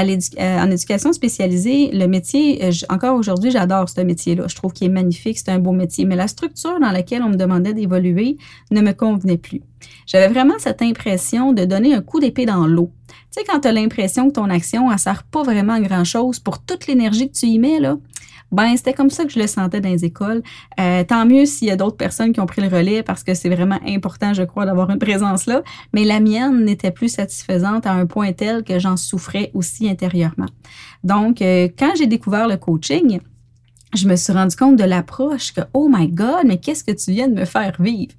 Euh, 0.00 0.58
en 0.58 0.70
éducation 0.70 1.12
spécialisée, 1.12 1.90
le 1.92 2.06
métier, 2.06 2.64
euh, 2.64 2.72
encore 2.88 3.16
aujourd'hui, 3.16 3.52
j'adore 3.52 3.88
ce 3.88 4.00
métier-là. 4.00 4.46
Je 4.48 4.56
trouve 4.56 4.72
qu'il 4.72 4.88
est 4.88 4.92
magnifique, 4.92 5.38
c'est 5.38 5.50
un 5.50 5.60
beau 5.60 5.70
métier. 5.70 6.04
Mais 6.04 6.16
la 6.16 6.26
structure 6.26 6.80
dans 6.80 6.90
laquelle 6.90 7.22
on 7.22 7.28
me 7.28 7.36
demandait 7.36 7.74
d'évoluer 7.74 8.36
ne 8.72 8.80
me 8.80 8.92
convenait 8.92 9.38
plus. 9.38 9.62
J'avais 10.06 10.28
vraiment 10.28 10.54
cette 10.58 10.82
impression 10.82 11.52
de 11.52 11.64
donner 11.64 11.94
un 11.94 12.02
coup 12.02 12.18
d'épée 12.18 12.46
dans 12.46 12.66
l'eau. 12.66 12.90
Tu 13.32 13.40
sais, 13.40 13.44
quand 13.48 13.60
tu 13.60 13.68
as 13.68 13.72
l'impression 13.72 14.28
que 14.28 14.34
ton 14.34 14.50
action, 14.50 14.90
ne 14.90 14.96
sert 14.96 15.24
pas 15.24 15.42
vraiment 15.42 15.74
à 15.74 15.80
grand-chose 15.80 16.38
pour 16.38 16.62
toute 16.62 16.86
l'énergie 16.86 17.28
que 17.28 17.36
tu 17.36 17.46
y 17.46 17.58
mets, 17.58 17.80
là, 17.80 17.96
ben, 18.54 18.76
c'était 18.76 18.92
comme 18.92 19.10
ça 19.10 19.24
que 19.24 19.32
je 19.32 19.38
le 19.40 19.48
sentais 19.48 19.80
dans 19.80 19.88
les 19.88 20.04
écoles. 20.04 20.42
Euh, 20.78 21.02
tant 21.02 21.26
mieux 21.26 21.44
s'il 21.44 21.68
y 21.68 21.70
a 21.72 21.76
d'autres 21.76 21.96
personnes 21.96 22.32
qui 22.32 22.40
ont 22.40 22.46
pris 22.46 22.62
le 22.62 22.68
relais 22.68 23.02
parce 23.02 23.24
que 23.24 23.34
c'est 23.34 23.48
vraiment 23.48 23.80
important, 23.84 24.32
je 24.32 24.44
crois, 24.44 24.64
d'avoir 24.64 24.90
une 24.90 24.98
présence 24.98 25.46
là. 25.46 25.62
Mais 25.92 26.04
la 26.04 26.20
mienne 26.20 26.64
n'était 26.64 26.92
plus 26.92 27.08
satisfaisante 27.08 27.84
à 27.84 27.92
un 27.92 28.06
point 28.06 28.32
tel 28.32 28.62
que 28.62 28.78
j'en 28.78 28.96
souffrais 28.96 29.50
aussi 29.54 29.88
intérieurement. 29.88 30.46
Donc, 31.02 31.42
euh, 31.42 31.68
quand 31.76 31.94
j'ai 31.96 32.06
découvert 32.06 32.46
le 32.46 32.56
coaching, 32.56 33.18
je 33.92 34.08
me 34.08 34.14
suis 34.14 34.32
rendu 34.32 34.54
compte 34.54 34.76
de 34.76 34.84
l'approche 34.84 35.52
que, 35.52 35.62
oh 35.72 35.88
my 35.90 36.08
God, 36.08 36.44
mais 36.46 36.58
qu'est-ce 36.58 36.84
que 36.84 36.92
tu 36.92 37.10
viens 37.10 37.28
de 37.28 37.34
me 37.34 37.44
faire 37.44 37.74
vivre? 37.80 38.14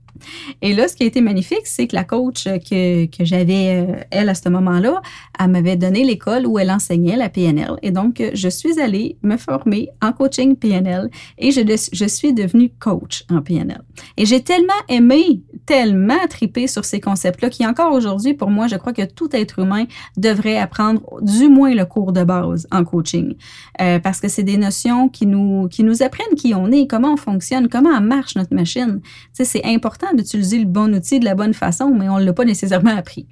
Et 0.61 0.73
là, 0.73 0.87
ce 0.87 0.95
qui 0.95 1.03
a 1.03 1.05
été 1.05 1.21
magnifique, 1.21 1.65
c'est 1.65 1.87
que 1.87 1.95
la 1.95 2.03
coach 2.03 2.45
que, 2.45 3.05
que 3.05 3.25
j'avais, 3.25 3.85
euh, 3.87 4.03
elle, 4.11 4.29
à 4.29 4.35
ce 4.35 4.49
moment-là, 4.49 5.01
elle 5.39 5.49
m'avait 5.49 5.75
donné 5.75 6.03
l'école 6.03 6.45
où 6.45 6.59
elle 6.59 6.71
enseignait 6.71 7.15
la 7.15 7.29
PNL. 7.29 7.75
Et 7.81 7.91
donc, 7.91 8.21
je 8.33 8.49
suis 8.49 8.79
allée 8.79 9.17
me 9.21 9.37
former 9.37 9.89
en 10.01 10.11
coaching 10.11 10.55
PNL 10.55 11.09
et 11.37 11.51
je, 11.51 12.05
suis 12.07 12.33
devenue 12.33 12.71
coach 12.79 13.25
en 13.29 13.41
PNL. 13.41 13.81
Et 14.17 14.25
j'ai 14.25 14.41
tellement 14.41 14.73
aimé, 14.87 15.41
tellement 15.65 16.27
tripé 16.29 16.67
sur 16.67 16.85
ces 16.85 16.99
concepts-là 16.99 17.49
qui, 17.49 17.65
encore 17.65 17.93
aujourd'hui, 17.93 18.33
pour 18.33 18.49
moi, 18.49 18.67
je 18.67 18.75
crois 18.75 18.93
que 18.93 19.03
tout 19.03 19.29
être 19.33 19.59
humain 19.59 19.85
devrait 20.17 20.57
apprendre 20.57 21.01
du 21.21 21.49
moins 21.49 21.73
le 21.73 21.85
cours 21.85 22.11
de 22.11 22.23
base 22.23 22.67
en 22.71 22.83
coaching. 22.83 23.35
Euh, 23.81 23.99
parce 23.99 24.19
que 24.19 24.27
c'est 24.27 24.43
des 24.43 24.57
notions 24.57 25.09
qui 25.09 25.25
nous, 25.25 25.67
qui 25.69 25.83
nous 25.83 26.03
apprennent 26.03 26.35
qui 26.35 26.53
on 26.53 26.71
est, 26.71 26.87
comment 26.87 27.13
on 27.13 27.17
fonctionne, 27.17 27.67
comment 27.69 27.99
marche 28.01 28.35
notre 28.35 28.53
machine. 28.53 29.01
C'est 29.33 29.65
important 29.65 30.04
d'utiliser 30.13 30.59
le 30.59 30.65
bon 30.65 30.93
outil 30.93 31.19
de 31.19 31.25
la 31.25 31.35
bonne 31.35 31.53
façon, 31.53 31.89
mais 31.89 32.09
on 32.09 32.19
ne 32.19 32.25
l'a 32.25 32.33
pas 32.33 32.45
nécessairement 32.45 32.95
appris. 32.95 33.27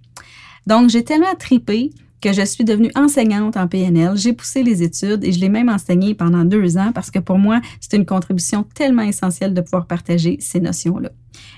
Donc, 0.68 0.90
j'ai 0.90 1.04
tellement 1.04 1.36
tripé 1.38 1.92
que 2.24 2.32
je 2.32 2.46
suis 2.46 2.64
devenue 2.64 2.90
enseignante 2.96 3.58
en 3.58 3.68
PNL. 3.68 4.16
J'ai 4.16 4.32
poussé 4.32 4.64
les 4.64 4.82
études 4.82 5.26
et 5.26 5.34
je 5.34 5.42
l'ai 5.42 5.50
même 5.50 5.68
enseigné 5.68 6.16
pendant 6.16 6.46
deux 6.46 6.78
ans 6.78 6.94
parce 6.94 7.12
que 7.12 7.20
pour 7.20 7.38
moi, 7.38 7.60
c'est 7.82 7.98
une 7.98 8.06
contribution 8.06 8.64
tellement 8.64 9.02
essentielle 9.02 9.54
de 9.54 9.60
pouvoir 9.60 9.88
partager 9.88 10.38
ces 10.40 10.62
notions-là. 10.62 11.10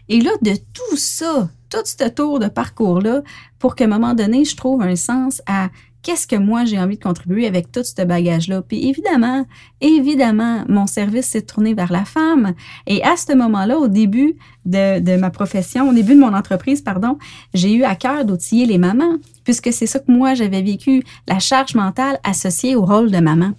Et 0.10 0.22
là, 0.22 0.32
de 0.42 0.54
tout 0.74 0.98
ça, 0.98 1.50
tout 1.70 1.86
ce 1.86 2.10
tour 2.10 2.40
de 2.40 2.48
parcours-là, 2.48 3.22
pour 3.60 3.76
qu'à 3.76 3.86
un 3.86 3.90
moment 3.90 4.16
donné, 4.16 4.44
je 4.44 4.56
trouve 4.56 4.82
un 4.82 4.96
sens 4.96 5.44
à 5.46 5.70
qu'est-ce 6.06 6.28
que 6.28 6.36
moi 6.36 6.66
j'ai 6.66 6.80
envie 6.80 6.98
de 6.98 7.04
contribuer 7.04 7.48
avec 7.48 7.72
tout 7.72 7.84
ce 7.84 8.04
bagage-là? 8.04 8.62
Puis 8.62 8.88
évidemment, 8.88 9.46
évidemment, 9.82 10.64
mon 10.70 10.86
service 10.86 11.26
s'est 11.26 11.42
tourné 11.42 11.74
vers 11.74 11.92
la 11.92 12.06
femme. 12.06 12.54
Et 12.86 13.04
à 13.04 13.18
ce 13.18 13.34
moment-là, 13.34 13.80
au 13.80 13.88
début 13.88 14.36
de, 14.66 15.00
de, 15.00 15.18
ma 15.18 15.32
profession, 15.32 15.90
au 15.90 15.94
début 15.94 16.14
de 16.14 16.20
mon 16.20 16.36
entreprise, 16.36 16.82
pardon, 16.82 17.18
j'ai 17.56 17.74
eu 17.74 17.84
à 17.84 17.96
cœur 17.96 18.24
d'outiller 18.24 18.68
les 18.68 18.78
mamans, 18.78 19.18
puisque 19.46 19.72
c'est 19.72 19.86
ça 19.86 20.00
que 20.00 20.12
moi 20.12 20.34
j'avais 20.34 20.62
vécu, 20.62 21.04
la 21.30 21.40
charge 21.40 21.76
mentale 21.76 22.20
associée 22.26 22.76
au 22.76 22.84
rôle 22.84 23.12
de 23.12 23.20
maman. 23.20 23.52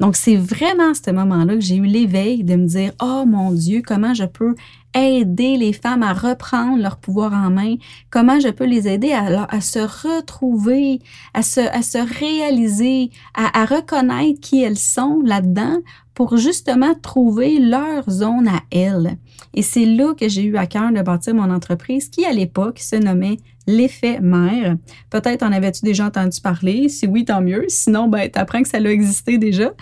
Donc 0.00 0.16
c'est 0.16 0.36
vraiment 0.36 0.90
à 0.90 0.94
ce 0.94 1.12
moment-là 1.12 1.54
que 1.54 1.60
j'ai 1.60 1.76
eu 1.76 1.86
l'éveil 1.86 2.42
de 2.42 2.56
me 2.56 2.66
dire, 2.66 2.92
oh 3.00 3.24
mon 3.24 3.52
Dieu, 3.52 3.82
comment 3.86 4.14
je 4.14 4.24
peux 4.24 4.56
aider 4.94 5.56
les 5.56 5.72
femmes 5.72 6.02
à 6.02 6.12
reprendre 6.12 6.80
leur 6.80 6.96
pouvoir 6.96 7.32
en 7.32 7.50
main, 7.50 7.74
comment 8.10 8.38
je 8.38 8.48
peux 8.48 8.64
les 8.64 8.88
aider 8.88 9.12
à, 9.12 9.60
se 9.60 9.80
retrouver, 9.80 11.00
à 11.34 11.42
se, 11.42 11.60
à 11.60 11.82
se 11.82 11.98
réaliser, 11.98 13.10
à, 13.34 13.62
à 13.62 13.64
reconnaître 13.66 14.40
qui 14.40 14.62
elles 14.62 14.78
sont 14.78 15.20
là-dedans 15.24 15.78
pour 16.14 16.36
justement 16.36 16.94
trouver 16.94 17.58
leur 17.58 18.08
zone 18.08 18.48
à 18.48 18.60
elles. 18.70 19.18
Et 19.54 19.62
c'est 19.62 19.86
là 19.86 20.14
que 20.14 20.28
j'ai 20.28 20.42
eu 20.44 20.56
à 20.56 20.66
cœur 20.66 20.92
de 20.92 21.00
bâtir 21.00 21.34
mon 21.34 21.50
entreprise 21.50 22.08
qui, 22.08 22.24
à 22.24 22.32
l'époque, 22.32 22.80
se 22.80 22.96
nommait 22.96 23.36
l'effet 23.66 24.20
mère. 24.20 24.76
Peut-être 25.10 25.42
en 25.42 25.52
avais-tu 25.52 25.84
déjà 25.84 26.06
entendu 26.06 26.40
parler? 26.40 26.88
Si 26.88 27.06
oui, 27.06 27.24
tant 27.24 27.40
mieux. 27.40 27.64
Sinon, 27.68 28.08
ben, 28.08 28.30
t'apprends 28.30 28.62
que 28.62 28.68
ça 28.68 28.78
a 28.78 28.80
existé 28.80 29.38
déjà. 29.38 29.72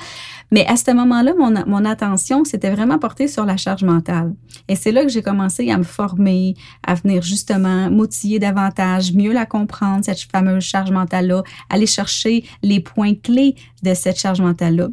Mais 0.51 0.67
à 0.67 0.77
ce 0.77 0.91
moment-là, 0.93 1.33
mon, 1.37 1.53
mon 1.67 1.85
attention 1.85 2.45
s'était 2.45 2.71
vraiment 2.71 2.99
portée 2.99 3.27
sur 3.27 3.47
la 3.47 3.57
charge 3.57 3.85
mentale. 3.85 4.35
Et 4.69 4.77
c'est 4.77 4.93
là 4.93 5.03
que 5.03 5.09
j'ai 5.09 5.23
commencé 5.23 5.71
à 5.71 5.79
me 5.79 5.83
former, 5.83 6.55
à 6.87 6.95
venir 6.95 7.23
justement 7.23 7.91
m'outiller 7.91 8.39
davantage, 8.39 9.15
mieux 9.15 9.33
la 9.33 9.47
comprendre, 9.47 10.05
cette 10.05 10.21
fameuse 10.21 10.63
charge 10.63 10.91
mentale-là, 10.91 11.43
aller 11.71 11.87
chercher 11.87 12.45
les 12.63 12.81
points 12.81 13.15
clés 13.15 13.57
de 13.83 13.95
cette 13.95 14.19
charge 14.19 14.43
mentale-là. 14.43 14.89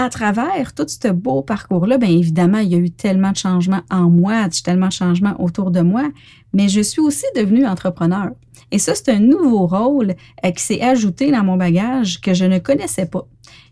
À 0.00 0.10
travers 0.10 0.74
tout 0.74 0.86
ce 0.86 1.08
beau 1.08 1.42
parcours-là, 1.42 1.98
bien 1.98 2.10
évidemment, 2.10 2.58
il 2.58 2.68
y 2.68 2.76
a 2.76 2.78
eu 2.78 2.92
tellement 2.92 3.32
de 3.32 3.36
changements 3.36 3.82
en 3.90 4.08
moi, 4.08 4.48
tellement 4.62 4.86
de 4.86 4.92
changements 4.92 5.34
autour 5.40 5.72
de 5.72 5.80
moi, 5.80 6.08
mais 6.52 6.68
je 6.68 6.80
suis 6.80 7.00
aussi 7.00 7.24
devenue 7.34 7.66
entrepreneur. 7.66 8.30
Et 8.70 8.78
ça, 8.78 8.94
c'est 8.94 9.10
un 9.10 9.18
nouveau 9.18 9.66
rôle 9.66 10.14
euh, 10.44 10.50
qui 10.52 10.62
s'est 10.62 10.80
ajouté 10.82 11.32
dans 11.32 11.42
mon 11.42 11.56
bagage 11.56 12.20
que 12.20 12.32
je 12.32 12.44
ne 12.44 12.60
connaissais 12.60 13.06
pas. 13.06 13.26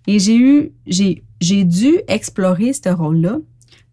Et 0.08 0.18
j'ai 0.18 0.36
eu, 0.36 0.72
j'ai, 0.88 1.22
j'ai 1.40 1.62
dû 1.62 2.00
explorer 2.08 2.72
ce 2.72 2.88
rôle-là 2.88 3.38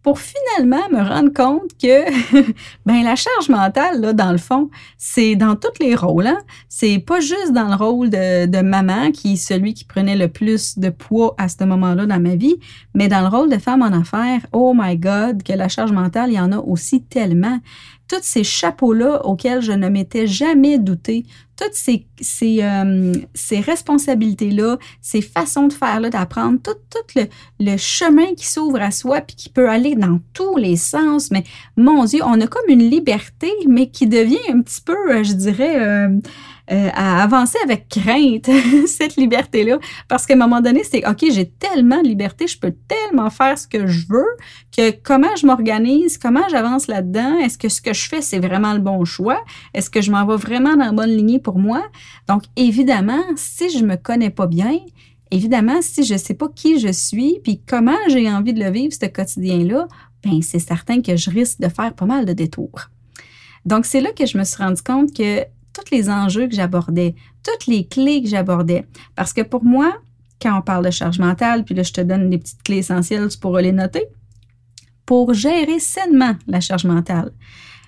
pour 0.04 0.20
finalement 0.20 0.86
me 0.92 1.02
rendre 1.02 1.32
compte 1.32 1.72
que 1.82 2.04
ben 2.86 3.02
la 3.02 3.16
charge 3.16 3.48
mentale 3.48 4.00
là 4.00 4.12
dans 4.12 4.30
le 4.30 4.38
fond 4.38 4.70
c'est 4.98 5.34
dans 5.34 5.56
tous 5.56 5.72
les 5.80 5.96
rôles 5.96 6.26
hein? 6.26 6.38
c'est 6.68 6.98
pas 6.98 7.20
juste 7.20 7.52
dans 7.52 7.68
le 7.68 7.74
rôle 7.74 8.10
de, 8.10 8.46
de, 8.46 8.60
maman 8.60 9.10
qui 9.10 9.32
est 9.32 9.36
celui 9.36 9.72
qui 9.74 9.84
prenait 9.84 10.14
le 10.14 10.28
plus 10.28 10.78
de 10.78 10.90
poids 10.90 11.34
à 11.38 11.48
ce 11.48 11.64
moment-là 11.64 12.06
dans 12.06 12.20
ma 12.20 12.36
vie 12.36 12.56
mais 12.94 13.08
dans 13.08 13.22
le 13.22 13.28
rôle 13.28 13.50
de 13.50 13.58
femme 13.58 13.82
en 13.82 13.98
affaires 13.98 14.46
oh 14.52 14.74
my 14.76 14.96
god 14.96 15.42
que 15.42 15.54
la 15.54 15.68
charge 15.68 15.90
mentale 15.90 16.30
il 16.30 16.36
y 16.36 16.40
en 16.40 16.52
a 16.52 16.58
aussi 16.58 17.02
tellement 17.02 17.58
tous 18.14 18.22
ces 18.22 18.44
chapeaux-là 18.44 19.26
auxquels 19.26 19.60
je 19.60 19.72
ne 19.72 19.88
m'étais 19.88 20.26
jamais 20.26 20.78
douté, 20.78 21.26
toutes 21.56 21.72
euh, 22.42 23.12
ces 23.34 23.60
responsabilités-là, 23.60 24.78
ces 25.00 25.20
façons 25.20 25.66
de 25.66 25.72
faire-là, 25.72 26.10
d'apprendre, 26.10 26.58
tout, 26.62 26.72
le, 27.60 27.76
chemin 27.76 28.34
qui 28.36 28.46
s'ouvre 28.46 28.80
à 28.80 28.90
soi 28.90 29.20
puis 29.20 29.36
qui 29.36 29.48
peut 29.48 29.68
aller 29.68 29.94
dans 29.94 30.20
tous 30.32 30.56
les 30.56 30.76
sens. 30.76 31.30
Mais 31.30 31.44
mon 31.76 32.04
Dieu, 32.04 32.20
on 32.24 32.40
a 32.40 32.46
comme 32.46 32.68
une 32.68 32.88
liberté, 32.88 33.50
mais 33.68 33.88
qui 33.88 34.06
devient 34.06 34.38
un 34.48 34.60
petit 34.60 34.80
peu, 34.80 34.96
euh, 35.10 35.24
je 35.24 35.32
dirais, 35.32 35.76
euh, 35.80 36.08
euh, 36.72 36.88
à 36.94 37.22
avancer 37.22 37.58
avec 37.62 37.88
crainte 37.88 38.48
cette 38.86 39.16
liberté-là. 39.16 39.78
Parce 40.08 40.24
qu'à 40.24 40.32
un 40.32 40.38
moment 40.38 40.62
donné, 40.62 40.82
c'est 40.82 41.06
OK, 41.06 41.24
j'ai 41.30 41.50
tellement 41.50 42.00
de 42.00 42.08
liberté, 42.08 42.46
je 42.46 42.58
peux 42.58 42.74
tellement 42.88 43.28
faire 43.28 43.58
ce 43.58 43.68
que 43.68 43.86
je 43.86 44.06
veux, 44.08 44.36
que 44.74 44.90
comment 45.02 45.36
je 45.36 45.46
m'organise, 45.46 46.16
comment 46.16 46.48
j'avance 46.50 46.86
là-dedans, 46.86 47.38
est-ce 47.38 47.58
que 47.58 47.68
ce 47.68 47.82
que 47.82 47.92
je 47.92 48.08
fais, 48.08 48.22
c'est 48.22 48.38
vraiment 48.38 48.72
le 48.72 48.78
bon 48.78 49.04
choix? 49.04 49.44
Est-ce 49.74 49.90
que 49.90 50.00
je 50.00 50.10
m'en 50.10 50.24
vais 50.24 50.36
vraiment 50.36 50.74
dans 50.74 50.86
la 50.86 50.92
bonne 50.92 51.10
lignée 51.10 51.38
pour 51.38 51.58
moi? 51.58 51.82
Donc, 52.28 52.44
évidemment, 52.56 53.22
si 53.36 53.68
je 53.68 53.84
me 53.84 53.96
connais 53.96 54.30
pas 54.30 54.46
bien, 54.46 54.78
évidemment, 55.30 55.82
si 55.82 56.02
je 56.02 56.16
sais 56.16 56.34
pas 56.34 56.48
qui 56.48 56.78
je 56.78 56.92
suis, 56.92 57.40
puis 57.42 57.60
comment 57.66 57.98
j'ai 58.08 58.30
envie 58.30 58.54
de 58.54 58.64
le 58.64 58.70
vivre, 58.70 58.94
ce 58.94 59.06
quotidien-là, 59.06 59.86
ben 60.24 60.40
c'est 60.40 60.58
certain 60.58 61.02
que 61.02 61.16
je 61.16 61.30
risque 61.30 61.60
de 61.60 61.68
faire 61.68 61.92
pas 61.92 62.06
mal 62.06 62.24
de 62.24 62.32
détours. 62.32 62.88
Donc, 63.66 63.86
c'est 63.86 64.00
là 64.00 64.12
que 64.12 64.26
je 64.26 64.36
me 64.36 64.44
suis 64.44 64.62
rendu 64.62 64.82
compte 64.82 65.14
que 65.14 65.44
tous 65.74 65.94
les 65.94 66.08
enjeux 66.08 66.48
que 66.48 66.54
j'abordais, 66.54 67.14
toutes 67.42 67.66
les 67.66 67.86
clés 67.86 68.22
que 68.22 68.28
j'abordais. 68.28 68.86
Parce 69.14 69.32
que 69.32 69.42
pour 69.42 69.64
moi, 69.64 69.92
quand 70.40 70.58
on 70.58 70.62
parle 70.62 70.84
de 70.84 70.90
charge 70.90 71.18
mentale, 71.18 71.64
puis 71.64 71.74
là, 71.74 71.82
je 71.82 71.92
te 71.92 72.00
donne 72.00 72.30
des 72.30 72.38
petites 72.38 72.62
clés 72.62 72.78
essentielles, 72.78 73.28
tu 73.28 73.38
pourras 73.38 73.60
les 73.60 73.72
noter, 73.72 74.06
pour 75.06 75.34
gérer 75.34 75.78
sainement 75.78 76.34
la 76.46 76.60
charge 76.60 76.84
mentale. 76.84 77.32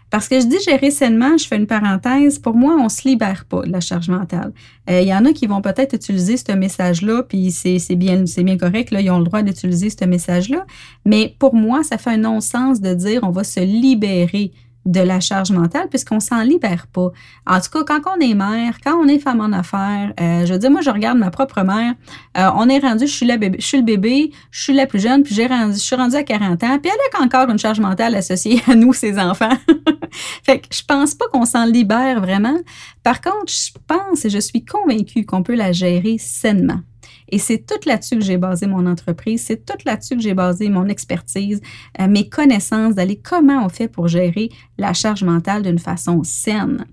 Parce 0.09 0.29
que 0.29 0.39
je 0.41 0.47
dis 0.47 0.61
gérer 0.65 0.93
sainement, 0.93 1.37
je 1.37 1.47
fais 1.47 1.57
une 1.57 1.67
parenthèse, 1.67 2.39
pour 2.39 2.55
moi, 2.55 2.77
on 2.79 2.85
ne 2.85 2.89
se 2.89 3.09
libère 3.09 3.45
pas 3.45 3.63
de 3.63 3.73
la 3.73 3.81
charge 3.81 4.09
mentale. 4.09 4.53
Euh, 4.89 5.01
il 5.01 5.09
y 5.09 5.15
en 5.15 5.25
a 5.25 5.33
qui 5.33 5.47
vont 5.47 5.61
peut-être 5.61 5.95
utiliser 5.95 6.37
ce 6.37 6.53
message-là, 6.53 7.25
puis 7.25 7.51
c'est 7.51 7.97
bien, 7.97 8.23
bien 8.23 8.57
correct, 8.57 8.93
là, 8.93 9.01
ils 9.01 9.11
ont 9.11 9.19
le 9.19 9.25
droit 9.25 9.43
d'utiliser 9.43 9.91
ce 9.91 10.05
message-là. 10.05 10.65
Mais 11.05 11.35
pour 11.39 11.55
moi, 11.55 11.83
ça 11.83 11.99
fait 11.99 12.11
un 12.11 12.19
non-sens 12.19 12.81
de 12.81 12.95
dire 12.95 13.21
on 13.25 13.31
va 13.31 13.43
se 13.43 13.61
libérer 13.61 14.53
de 14.87 15.01
la 15.01 15.21
charge 15.21 15.51
mentale 15.51 15.89
puisqu'on 15.89 16.21
s'en 16.21 16.43
libère 16.43 16.87
pas. 16.87 17.11
En 17.47 17.61
tout 17.61 17.71
cas, 17.71 17.85
quand 17.85 18.17
on 18.17 18.21
est 18.21 18.35
mère, 18.35 18.79
quand 18.83 18.97
on 18.97 19.09
est 19.09 19.19
femme 19.19 19.41
en 19.41 19.53
affaires, 19.53 20.13
euh, 20.21 20.47
je 20.47 20.53
veux 20.53 20.59
dire, 20.59 20.71
moi, 20.71 20.81
je 20.81 20.91
regarde 20.91 21.19
ma 21.19 21.31
propre 21.31 21.63
mère. 21.63 21.95
Euh, 22.39 22.51
on 22.57 22.69
est 22.69 22.79
rendu, 22.79 23.07
je 23.07 23.13
suis, 23.13 23.27
la 23.27 23.37
bébé, 23.37 23.59
je 23.61 23.67
suis 23.67 23.79
le 23.79 23.85
bébé, 23.85 24.31
je 24.51 24.63
suis 24.63 24.73
la 24.73 24.87
plus 24.87 25.01
jeune, 25.01 25.23
puis 25.23 25.35
j'ai 25.35 25.47
rendu, 25.47 25.75
je 25.75 25.79
suis 25.79 25.97
rendue 25.97 26.17
à 26.17 26.23
40 26.23 26.63
ans, 26.65 26.79
puis 26.79 26.91
elle 26.93 27.21
a 27.21 27.25
encore 27.25 27.51
une 27.51 27.59
charge 27.59 27.81
mentale 27.81 28.15
associée 28.15 28.63
à 28.69 28.75
nous, 28.75 28.93
ses 28.93 29.19
enfants. 29.19 29.57
fait 30.45 30.61
que 30.61 30.67
je 30.71 30.83
pense 30.87 31.15
pas 31.15 31.27
qu'on 31.33 31.45
s'en 31.45 31.67
libère 31.67 32.21
vraiment. 32.21 32.57
Par 33.03 33.21
contre, 33.21 33.53
je 33.53 33.73
pense 33.87 34.25
et 34.25 34.31
je 34.31 34.39
suis 34.39 34.65
convaincue 34.65 35.25
qu'on 35.25 35.43
peut 35.43 35.55
la 35.55 35.73
gérer 35.73 36.17
sainement. 36.19 36.81
Et 37.29 37.39
c'est 37.39 37.59
tout 37.67 37.89
là-dessus 37.89 38.17
que 38.19 38.25
j'ai 38.25 38.39
basé 38.39 38.67
mon 38.67 38.87
entreprise, 38.87 39.43
c'est 39.43 39.65
tout 39.65 39.79
là-dessus 39.85 40.17
que 40.17 40.23
j'ai 40.23 40.35
basé 40.35 40.69
mon 40.69 40.87
expertise, 40.87 41.61
euh, 42.01 42.09
mes 42.09 42.29
connaissances, 42.29 42.95
d'aller 42.95 43.17
comment 43.17 43.65
on 43.65 43.69
fait 43.69 43.89
pour 43.89 44.09
gérer 44.09 44.51
la 44.79 44.93
charge 44.93 45.25
mentale 45.25 45.63
d'une 45.63 45.79
façon 45.79 46.23
saine. 46.23 46.87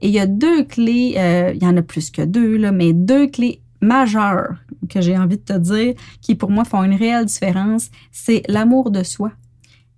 Et 0.00 0.08
il 0.08 0.14
y 0.14 0.20
a 0.20 0.26
deux 0.26 0.64
clés, 0.64 1.14
euh, 1.16 1.52
il 1.54 1.62
y 1.62 1.66
en 1.66 1.76
a 1.76 1.82
plus 1.82 2.10
que 2.10 2.22
deux, 2.22 2.56
là, 2.56 2.72
mais 2.72 2.92
deux 2.92 3.26
clés 3.26 3.62
majeures 3.80 4.54
que 4.88 5.00
j'ai 5.00 5.16
envie 5.16 5.36
de 5.36 5.42
te 5.42 5.58
dire 5.58 5.94
qui 6.20 6.34
pour 6.34 6.50
moi 6.50 6.64
font 6.64 6.82
une 6.82 6.94
réelle 6.94 7.26
différence, 7.26 7.90
c'est 8.12 8.42
l'amour 8.48 8.90
de 8.90 9.02
soi 9.02 9.32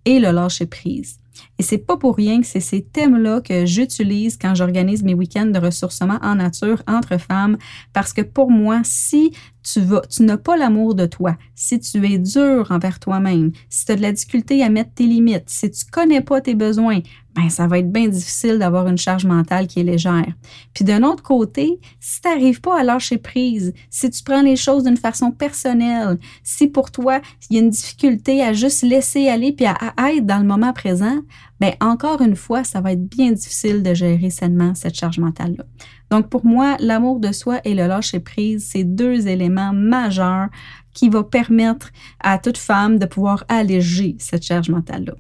et 0.05 0.19
le 0.19 0.31
lâcher 0.31 0.67
prise. 0.67 1.20
Et 1.61 1.63
c'est 1.63 1.77
pas 1.77 1.99
pour 1.99 2.17
rien 2.17 2.41
que 2.41 2.47
c'est 2.47 2.59
ces 2.59 2.81
thèmes-là 2.81 3.43
que 3.43 3.67
j'utilise 3.67 4.39
quand 4.39 4.55
j'organise 4.55 5.03
mes 5.03 5.13
week-ends 5.13 5.45
de 5.45 5.59
ressourcement 5.59 6.19
en 6.23 6.37
nature 6.37 6.83
entre 6.89 7.21
femmes, 7.21 7.59
parce 7.93 8.15
que 8.15 8.23
pour 8.23 8.51
moi, 8.51 8.81
si 8.83 9.33
tu 9.63 9.81
n'as 10.23 10.39
pas 10.39 10.57
l'amour 10.57 10.95
de 10.95 11.05
toi, 11.05 11.37
si 11.55 11.79
tu 11.79 12.11
es 12.11 12.17
dur 12.17 12.69
envers 12.71 12.99
toi-même, 12.99 13.53
si 13.69 13.85
tu 13.85 13.93
as 13.93 13.97
de 13.97 14.01
la 14.01 14.13
difficulté 14.13 14.63
à 14.63 14.71
mettre 14.71 14.95
tes 14.95 15.05
limites, 15.05 15.51
si 15.51 15.71
tu 15.71 15.85
connais 15.85 16.23
pas 16.23 16.41
tes 16.41 16.55
besoins, 16.55 17.01
ben 17.35 17.49
ça 17.49 17.67
va 17.67 17.79
être 17.79 17.93
bien 17.93 18.09
difficile 18.09 18.59
d'avoir 18.59 18.89
une 18.89 18.99
charge 18.99 19.25
mentale 19.25 19.67
qui 19.67 19.81
est 19.81 19.85
légère. 19.85 20.33
Puis 20.75 20.85
d'un 20.85 21.03
autre 21.03 21.23
côté, 21.23 21.79
si 22.01 22.21
tu 22.21 22.29
n'arrives 22.29 22.61
pas 22.61 22.81
à 22.81 22.83
lâcher 22.83 23.19
prise, 23.19 23.73
si 23.89 24.11
tu 24.11 24.23
prends 24.25 24.43
les 24.43 24.57
choses 24.57 24.85
d'une 24.85 24.97
façon 24.97 25.31
personnelle, 25.31 26.19
si 26.43 26.67
pour 26.67 26.91
toi, 26.91 27.21
il 27.49 27.57
y 27.57 27.61
a 27.61 27.63
une 27.63 27.71
difficulté 27.71 28.43
à 28.43 28.53
juste 28.53 28.83
laisser 28.83 29.29
aller 29.29 29.53
puis 29.53 29.67
à, 29.67 29.77
être 30.11 30.27
dans 30.27 30.39
le 30.39 30.47
moment 30.47 30.73
présent, 30.73 31.21
ben 31.61 31.73
encore 31.81 32.21
une 32.21 32.37
fois, 32.37 32.65
ça 32.65 32.81
va 32.81 32.93
être 32.93 33.05
bien 33.05 33.33
difficile 33.33 33.83
de 33.83 33.95
gérer 33.95 34.31
sainement 34.31 34.75
cette 34.75 34.97
charge 34.97 35.19
mentale-là. 35.19 35.65
Donc, 36.11 36.29
pour 36.29 36.45
moi, 36.45 36.77
l'amour 36.81 37.21
de 37.21 37.31
soi 37.31 37.61
et 37.65 37.75
le 37.75 37.87
lâcher-prise, 37.87 38.69
c'est 38.73 38.83
deux 38.83 39.29
éléments 39.29 39.73
majeurs 39.73 40.49
qui 40.93 41.09
vont 41.09 41.23
permettre 41.23 41.91
à 42.19 42.39
toute 42.39 42.59
femme 42.59 42.99
de 42.99 43.07
pouvoir 43.07 43.45
alléger 43.49 44.17
cette 44.19 44.43
charge 44.43 44.71
mentale-là. 44.71 45.15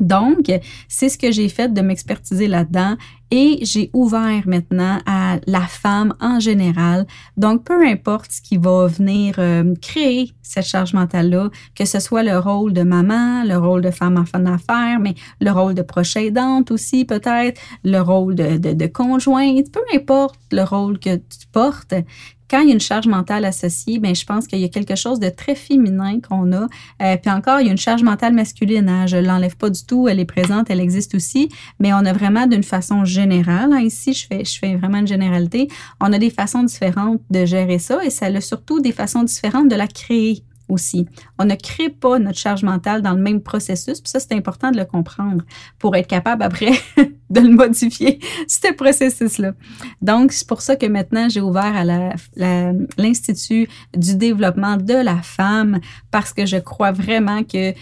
Donc, 0.00 0.50
c'est 0.88 1.08
ce 1.08 1.18
que 1.18 1.32
j'ai 1.32 1.48
fait 1.48 1.72
de 1.72 1.80
m'expertiser 1.80 2.46
là-dedans 2.46 2.96
et 3.30 3.58
j'ai 3.62 3.90
ouvert 3.92 4.42
maintenant 4.46 5.00
à 5.04 5.38
la 5.46 5.60
femme 5.60 6.14
en 6.20 6.40
général. 6.40 7.06
Donc, 7.36 7.64
peu 7.64 7.86
importe 7.86 8.32
ce 8.32 8.40
qui 8.40 8.56
va 8.56 8.86
venir 8.86 9.34
euh, 9.38 9.74
créer 9.82 10.32
cette 10.42 10.64
charge 10.64 10.94
mentale-là, 10.94 11.50
que 11.74 11.84
ce 11.84 12.00
soit 12.00 12.22
le 12.22 12.38
rôle 12.38 12.72
de 12.72 12.82
maman, 12.82 13.44
le 13.44 13.58
rôle 13.58 13.82
de 13.82 13.90
femme 13.90 14.16
en 14.16 14.24
fin 14.24 14.40
d'affaires, 14.40 14.98
mais 14.98 15.14
le 15.40 15.50
rôle 15.50 15.74
de 15.74 15.82
proche 15.82 16.16
aidante 16.16 16.70
aussi 16.70 17.04
peut-être, 17.04 17.60
le 17.84 18.00
rôle 18.00 18.34
de, 18.34 18.56
de, 18.56 18.72
de 18.72 18.86
conjointe, 18.86 19.70
peu 19.72 19.82
importe 19.94 20.40
le 20.52 20.62
rôle 20.62 20.98
que 20.98 21.16
tu 21.16 21.46
portes, 21.52 21.94
quand 22.50 22.60
il 22.60 22.68
y 22.68 22.70
a 22.70 22.74
une 22.74 22.80
charge 22.80 23.06
mentale 23.06 23.44
associée, 23.44 23.98
ben 23.98 24.14
je 24.14 24.24
pense 24.24 24.46
qu'il 24.46 24.58
y 24.58 24.64
a 24.64 24.68
quelque 24.68 24.96
chose 24.96 25.20
de 25.20 25.28
très 25.28 25.54
féminin 25.54 26.20
qu'on 26.20 26.52
a. 26.52 26.66
Euh, 27.02 27.16
puis 27.16 27.30
encore, 27.30 27.60
il 27.60 27.66
y 27.66 27.68
a 27.68 27.72
une 27.72 27.78
charge 27.78 28.02
mentale 28.02 28.34
masculine. 28.34 28.88
Hein, 28.88 29.06
je 29.06 29.16
l'enlève 29.16 29.56
pas 29.56 29.70
du 29.70 29.84
tout. 29.84 30.08
Elle 30.08 30.20
est 30.20 30.24
présente, 30.24 30.70
elle 30.70 30.80
existe 30.80 31.14
aussi. 31.14 31.48
Mais 31.78 31.92
on 31.92 31.98
a 31.98 32.12
vraiment 32.12 32.46
d'une 32.46 32.62
façon 32.62 33.04
générale. 33.04 33.72
Hein, 33.72 33.80
ici, 33.80 34.12
je 34.12 34.26
fais, 34.26 34.44
je 34.44 34.58
fais 34.58 34.76
vraiment 34.76 34.98
une 34.98 35.06
généralité. 35.06 35.68
On 36.00 36.12
a 36.12 36.18
des 36.18 36.30
façons 36.30 36.62
différentes 36.62 37.20
de 37.30 37.44
gérer 37.44 37.78
ça 37.78 38.04
et 38.04 38.10
ça 38.10 38.26
a 38.26 38.40
surtout 38.40 38.80
des 38.80 38.92
façons 38.92 39.22
différentes 39.22 39.68
de 39.68 39.76
la 39.76 39.86
créer 39.86 40.42
aussi. 40.68 41.06
On 41.38 41.44
ne 41.44 41.54
crée 41.54 41.88
pas 41.88 42.18
notre 42.18 42.38
charge 42.38 42.62
mentale 42.62 43.02
dans 43.02 43.12
le 43.12 43.20
même 43.20 43.40
processus, 43.40 44.00
puis 44.00 44.10
ça, 44.10 44.20
c'est 44.20 44.32
important 44.32 44.70
de 44.70 44.76
le 44.76 44.84
comprendre 44.84 45.44
pour 45.78 45.96
être 45.96 46.06
capable 46.06 46.42
après 46.42 46.72
de 47.30 47.40
le 47.40 47.50
modifier, 47.50 48.18
ce 48.48 48.72
processus-là. 48.72 49.52
Donc, 50.00 50.32
c'est 50.32 50.46
pour 50.46 50.62
ça 50.62 50.76
que 50.76 50.86
maintenant, 50.86 51.28
j'ai 51.28 51.40
ouvert 51.40 51.74
à 51.74 51.84
l'Institut 52.96 53.68
du 53.96 54.16
développement 54.16 54.76
de 54.76 54.94
la 54.94 55.16
femme 55.22 55.80
parce 56.10 56.32
que 56.32 56.46
je 56.46 56.56
crois 56.56 56.92
vraiment 56.92 57.42
que 57.42 57.70
euh, 57.70 57.74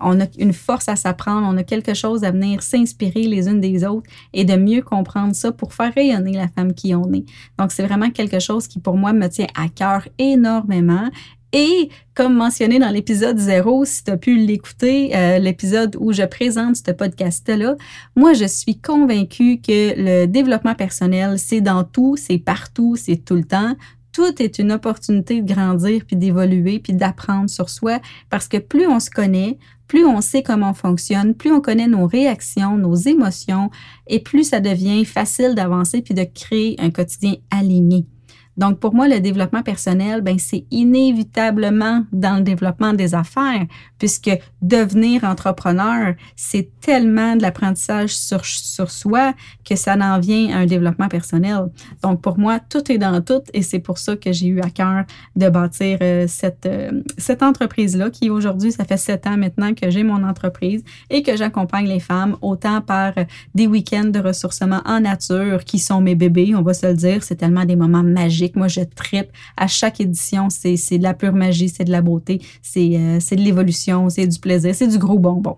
a 0.00 0.14
une 0.38 0.52
force 0.52 0.88
à 0.88 0.96
s'apprendre, 0.96 1.46
on 1.50 1.56
a 1.56 1.62
quelque 1.62 1.94
chose 1.94 2.24
à 2.24 2.30
venir 2.30 2.62
s'inspirer 2.62 3.22
les 3.22 3.48
unes 3.48 3.60
des 3.60 3.84
autres 3.84 4.08
et 4.32 4.44
de 4.44 4.56
mieux 4.56 4.82
comprendre 4.82 5.34
ça 5.34 5.52
pour 5.52 5.74
faire 5.74 5.92
rayonner 5.94 6.32
la 6.32 6.48
femme 6.48 6.72
qui 6.74 6.94
on 6.94 7.12
est. 7.12 7.24
Donc, 7.58 7.72
c'est 7.72 7.84
vraiment 7.84 8.10
quelque 8.10 8.38
chose 8.38 8.66
qui, 8.66 8.78
pour 8.78 8.96
moi, 8.96 9.12
me 9.12 9.28
tient 9.28 9.46
à 9.54 9.68
cœur 9.68 10.08
énormément 10.18 11.10
et 11.54 11.88
comme 12.14 12.34
mentionné 12.34 12.80
dans 12.80 12.90
l'épisode 12.90 13.38
0, 13.38 13.84
si 13.84 14.02
tu 14.02 14.10
as 14.10 14.16
pu 14.16 14.36
l'écouter, 14.36 15.16
euh, 15.16 15.38
l'épisode 15.38 15.96
où 16.00 16.12
je 16.12 16.24
présente 16.24 16.74
ce 16.74 16.90
podcast-là, 16.90 17.76
moi, 18.16 18.32
je 18.32 18.44
suis 18.44 18.80
convaincue 18.80 19.60
que 19.60 19.94
le 19.96 20.26
développement 20.26 20.74
personnel, 20.74 21.38
c'est 21.38 21.60
dans 21.60 21.84
tout, 21.84 22.16
c'est 22.16 22.38
partout, 22.38 22.96
c'est 22.96 23.24
tout 23.24 23.36
le 23.36 23.44
temps. 23.44 23.76
Tout 24.10 24.42
est 24.42 24.58
une 24.58 24.72
opportunité 24.72 25.42
de 25.42 25.52
grandir, 25.52 26.02
puis 26.04 26.16
d'évoluer, 26.16 26.80
puis 26.80 26.92
d'apprendre 26.92 27.48
sur 27.48 27.70
soi, 27.70 28.00
parce 28.30 28.48
que 28.48 28.56
plus 28.56 28.88
on 28.88 28.98
se 28.98 29.10
connaît, 29.10 29.56
plus 29.86 30.04
on 30.04 30.20
sait 30.20 30.42
comment 30.42 30.70
on 30.70 30.74
fonctionne, 30.74 31.34
plus 31.34 31.52
on 31.52 31.60
connaît 31.60 31.86
nos 31.86 32.08
réactions, 32.08 32.76
nos 32.76 32.96
émotions, 32.96 33.70
et 34.08 34.18
plus 34.18 34.42
ça 34.42 34.58
devient 34.58 35.04
facile 35.04 35.54
d'avancer 35.54 36.02
puis 36.02 36.14
de 36.14 36.24
créer 36.24 36.74
un 36.80 36.90
quotidien 36.90 37.34
aligné. 37.52 38.06
Donc, 38.56 38.78
pour 38.78 38.94
moi, 38.94 39.08
le 39.08 39.20
développement 39.20 39.62
personnel, 39.62 40.20
ben, 40.20 40.38
c'est 40.38 40.64
inévitablement 40.70 42.04
dans 42.12 42.36
le 42.36 42.42
développement 42.42 42.92
des 42.92 43.14
affaires, 43.14 43.66
puisque 43.98 44.30
devenir 44.62 45.24
entrepreneur, 45.24 46.14
c'est 46.36 46.70
tellement 46.80 47.36
de 47.36 47.42
l'apprentissage 47.42 48.16
sur, 48.16 48.44
sur 48.44 48.90
soi 48.90 49.34
que 49.64 49.76
ça 49.76 49.96
n'en 49.96 50.20
vient 50.20 50.54
à 50.54 50.60
un 50.60 50.66
développement 50.66 51.08
personnel. 51.08 51.66
Donc, 52.02 52.20
pour 52.20 52.38
moi, 52.38 52.60
tout 52.60 52.92
est 52.92 52.98
dans 52.98 53.20
tout 53.22 53.42
et 53.52 53.62
c'est 53.62 53.78
pour 53.78 53.98
ça 53.98 54.16
que 54.16 54.32
j'ai 54.32 54.46
eu 54.46 54.60
à 54.60 54.70
cœur 54.70 55.04
de 55.36 55.48
bâtir 55.48 55.98
euh, 56.02 56.26
cette, 56.28 56.66
euh, 56.66 57.02
cette 57.18 57.42
entreprise-là 57.42 58.10
qui 58.10 58.30
aujourd'hui, 58.30 58.72
ça 58.72 58.84
fait 58.84 58.96
sept 58.96 59.26
ans 59.26 59.36
maintenant 59.36 59.74
que 59.74 59.90
j'ai 59.90 60.02
mon 60.02 60.22
entreprise 60.22 60.84
et 61.10 61.22
que 61.22 61.36
j'accompagne 61.36 61.86
les 61.86 62.00
femmes 62.00 62.36
autant 62.42 62.80
par 62.80 63.12
des 63.54 63.66
week-ends 63.66 64.04
de 64.04 64.20
ressourcement 64.20 64.80
en 64.84 65.00
nature 65.00 65.64
qui 65.64 65.78
sont 65.78 66.00
mes 66.00 66.14
bébés, 66.14 66.54
on 66.54 66.62
va 66.62 66.74
se 66.74 66.86
le 66.86 66.94
dire. 66.94 67.22
C'est 67.22 67.36
tellement 67.36 67.64
des 67.64 67.76
moments 67.76 68.02
magiques 68.02 68.43
moi, 68.54 68.68
je 68.68 68.80
tripe. 68.80 69.28
À 69.56 69.66
chaque 69.66 70.00
édition, 70.00 70.48
c'est 70.50 70.98
de 70.98 71.02
la 71.02 71.14
pure 71.14 71.32
magie, 71.32 71.68
c'est 71.68 71.84
de 71.84 71.90
la 71.90 72.02
beauté, 72.02 72.40
euh, 72.76 73.18
c'est 73.20 73.36
de 73.36 73.40
l'évolution, 73.40 74.08
c'est 74.10 74.26
du 74.26 74.38
plaisir, 74.38 74.74
c'est 74.74 74.88
du 74.88 74.98
gros 74.98 75.18
bonbon. 75.18 75.56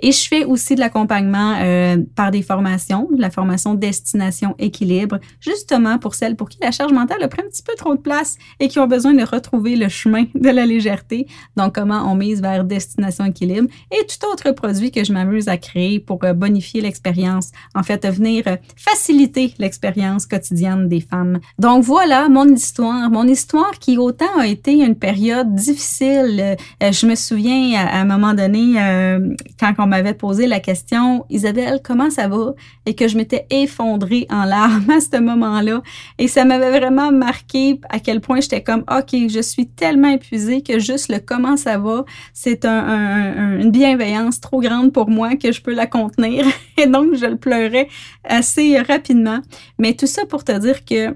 Et 0.00 0.12
je 0.12 0.26
fais 0.28 0.44
aussi 0.44 0.74
de 0.74 0.80
l'accompagnement 0.80 1.54
euh, 1.60 1.96
par 2.14 2.30
des 2.30 2.42
formations, 2.42 3.08
la 3.16 3.30
formation 3.30 3.74
Destination 3.74 4.54
Équilibre, 4.58 5.18
justement 5.40 5.98
pour 5.98 6.14
celles 6.14 6.36
pour 6.36 6.48
qui 6.48 6.58
la 6.60 6.70
charge 6.70 6.92
mentale 6.92 7.22
a 7.22 7.28
pris 7.28 7.42
un 7.44 7.48
petit 7.48 7.62
peu 7.62 7.74
trop 7.76 7.94
de 7.94 8.00
place 8.00 8.36
et 8.60 8.68
qui 8.68 8.78
ont 8.78 8.86
besoin 8.86 9.14
de 9.14 9.24
retrouver 9.24 9.76
le 9.76 9.88
chemin 9.88 10.24
de 10.34 10.50
la 10.50 10.66
légèreté. 10.66 11.26
Donc, 11.56 11.74
comment 11.74 12.10
on 12.10 12.14
mise 12.14 12.40
vers 12.40 12.64
Destination 12.64 13.24
Équilibre 13.26 13.68
et 13.90 14.06
tout 14.06 14.26
autre 14.32 14.50
produit 14.52 14.90
que 14.90 15.04
je 15.04 15.12
m'amuse 15.12 15.48
à 15.48 15.56
créer 15.56 16.00
pour 16.00 16.22
euh, 16.24 16.32
bonifier 16.32 16.80
l'expérience, 16.80 17.50
en 17.74 17.82
fait, 17.82 18.06
venir 18.06 18.44
faciliter 18.76 19.54
l'expérience 19.58 20.26
quotidienne 20.26 20.88
des 20.88 21.00
femmes. 21.00 21.40
Donc, 21.58 21.84
voilà, 21.84 22.25
mon 22.28 22.46
histoire. 22.48 23.10
Mon 23.10 23.26
histoire 23.26 23.72
qui 23.78 23.98
autant 23.98 24.38
a 24.38 24.46
été 24.46 24.72
une 24.72 24.96
période 24.96 25.54
difficile. 25.54 26.56
Euh, 26.82 26.92
je 26.92 27.06
me 27.06 27.14
souviens 27.14 27.78
à, 27.78 28.00
un 28.00 28.04
moment 28.04 28.34
donné, 28.34 28.74
euh, 28.78 29.34
quand 29.58 29.74
on 29.78 29.86
m'avait 29.86 30.14
posé 30.14 30.46
la 30.46 30.60
question, 30.60 31.24
Isabelle, 31.30 31.80
comment 31.82 32.10
ça 32.10 32.28
va? 32.28 32.54
Et 32.86 32.94
que 32.94 33.08
je 33.08 33.16
m'étais 33.16 33.46
effondrée 33.50 34.26
en 34.30 34.44
larmes 34.44 34.90
à 34.90 35.00
ce 35.00 35.20
moment-là. 35.20 35.82
Et 36.18 36.28
ça 36.28 36.44
m'avait 36.44 36.78
vraiment 36.78 37.12
marqué 37.12 37.80
à 37.88 38.00
quel 38.00 38.20
point 38.20 38.40
j'étais 38.40 38.62
comme, 38.62 38.84
OK, 38.90 39.14
je 39.28 39.40
suis 39.40 39.66
tellement 39.66 40.10
épuisée 40.10 40.62
que 40.62 40.78
juste 40.78 41.10
le 41.10 41.18
comment 41.18 41.56
ça 41.56 41.78
va, 41.78 42.04
c'est 42.32 42.64
une 42.64 43.70
bienveillance 43.70 44.40
trop 44.40 44.60
grande 44.60 44.92
pour 44.92 45.10
moi 45.10 45.36
que 45.36 45.52
je 45.52 45.60
peux 45.60 45.74
la 45.74 45.86
contenir. 45.86 46.46
Et 46.78 46.86
donc, 46.86 47.14
je 47.14 47.26
le 47.26 47.36
pleurais 47.36 47.88
assez 48.24 48.78
rapidement. 48.80 49.40
Mais 49.78 49.94
tout 49.94 50.06
ça 50.06 50.24
pour 50.26 50.44
te 50.44 50.56
dire 50.58 50.84
que 50.84 51.14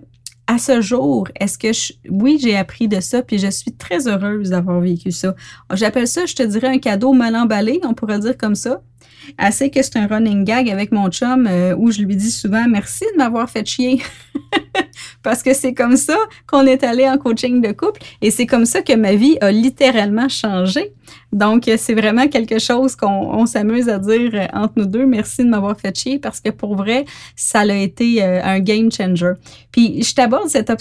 à 0.50 0.58
ce 0.58 0.80
jour, 0.80 1.28
est-ce 1.38 1.56
que 1.56 1.72
je, 1.72 1.92
oui, 2.08 2.36
j'ai 2.42 2.56
appris 2.56 2.88
de 2.88 2.98
ça, 2.98 3.22
puis 3.22 3.38
je 3.38 3.46
suis 3.46 3.72
très 3.72 4.08
heureuse 4.08 4.50
d'avoir 4.50 4.80
vécu 4.80 5.12
ça. 5.12 5.36
J'appelle 5.74 6.08
ça, 6.08 6.26
je 6.26 6.34
te 6.34 6.42
dirais, 6.42 6.66
un 6.66 6.78
cadeau 6.78 7.12
mal 7.12 7.36
emballé, 7.36 7.80
on 7.84 7.94
pourrait 7.94 8.18
dire 8.18 8.36
comme 8.36 8.56
ça. 8.56 8.82
Assez 9.38 9.70
que 9.70 9.82
c'est 9.82 9.96
un 9.96 10.06
running 10.06 10.44
gag 10.44 10.68
avec 10.68 10.92
mon 10.92 11.08
chum 11.08 11.46
euh, 11.46 11.74
où 11.76 11.90
je 11.90 12.02
lui 12.02 12.16
dis 12.16 12.30
souvent 12.30 12.66
merci 12.68 13.04
de 13.12 13.18
m'avoir 13.18 13.48
fait 13.48 13.66
chier. 13.66 14.02
Parce 15.22 15.42
que 15.42 15.54
c'est 15.54 15.74
comme 15.74 15.96
ça 15.96 16.16
qu'on 16.46 16.66
est 16.66 16.82
allé 16.84 17.08
en 17.08 17.18
coaching 17.18 17.60
de 17.60 17.72
couple 17.72 18.00
et 18.22 18.30
c'est 18.30 18.46
comme 18.46 18.66
ça 18.66 18.82
que 18.82 18.94
ma 18.94 19.14
vie 19.14 19.36
a 19.40 19.52
littéralement 19.52 20.28
changé. 20.28 20.92
Donc, 21.32 21.70
c'est 21.76 21.94
vraiment 21.94 22.28
quelque 22.28 22.58
chose 22.58 22.96
qu'on 22.96 23.46
s'amuse 23.46 23.88
à 23.88 23.98
dire 23.98 24.30
euh, 24.34 24.46
entre 24.52 24.74
nous 24.76 24.86
deux. 24.86 25.06
Merci 25.06 25.44
de 25.44 25.48
m'avoir 25.48 25.78
fait 25.78 25.96
chier 25.96 26.18
parce 26.18 26.40
que 26.40 26.50
pour 26.50 26.76
vrai, 26.76 27.04
ça 27.36 27.60
a 27.60 27.74
été 27.74 28.22
euh, 28.22 28.42
un 28.42 28.60
game 28.60 28.90
changer. 28.90 29.32
Puis, 29.70 30.02
je 30.02 30.14
t'aborde 30.14 30.48
cette, 30.48 30.72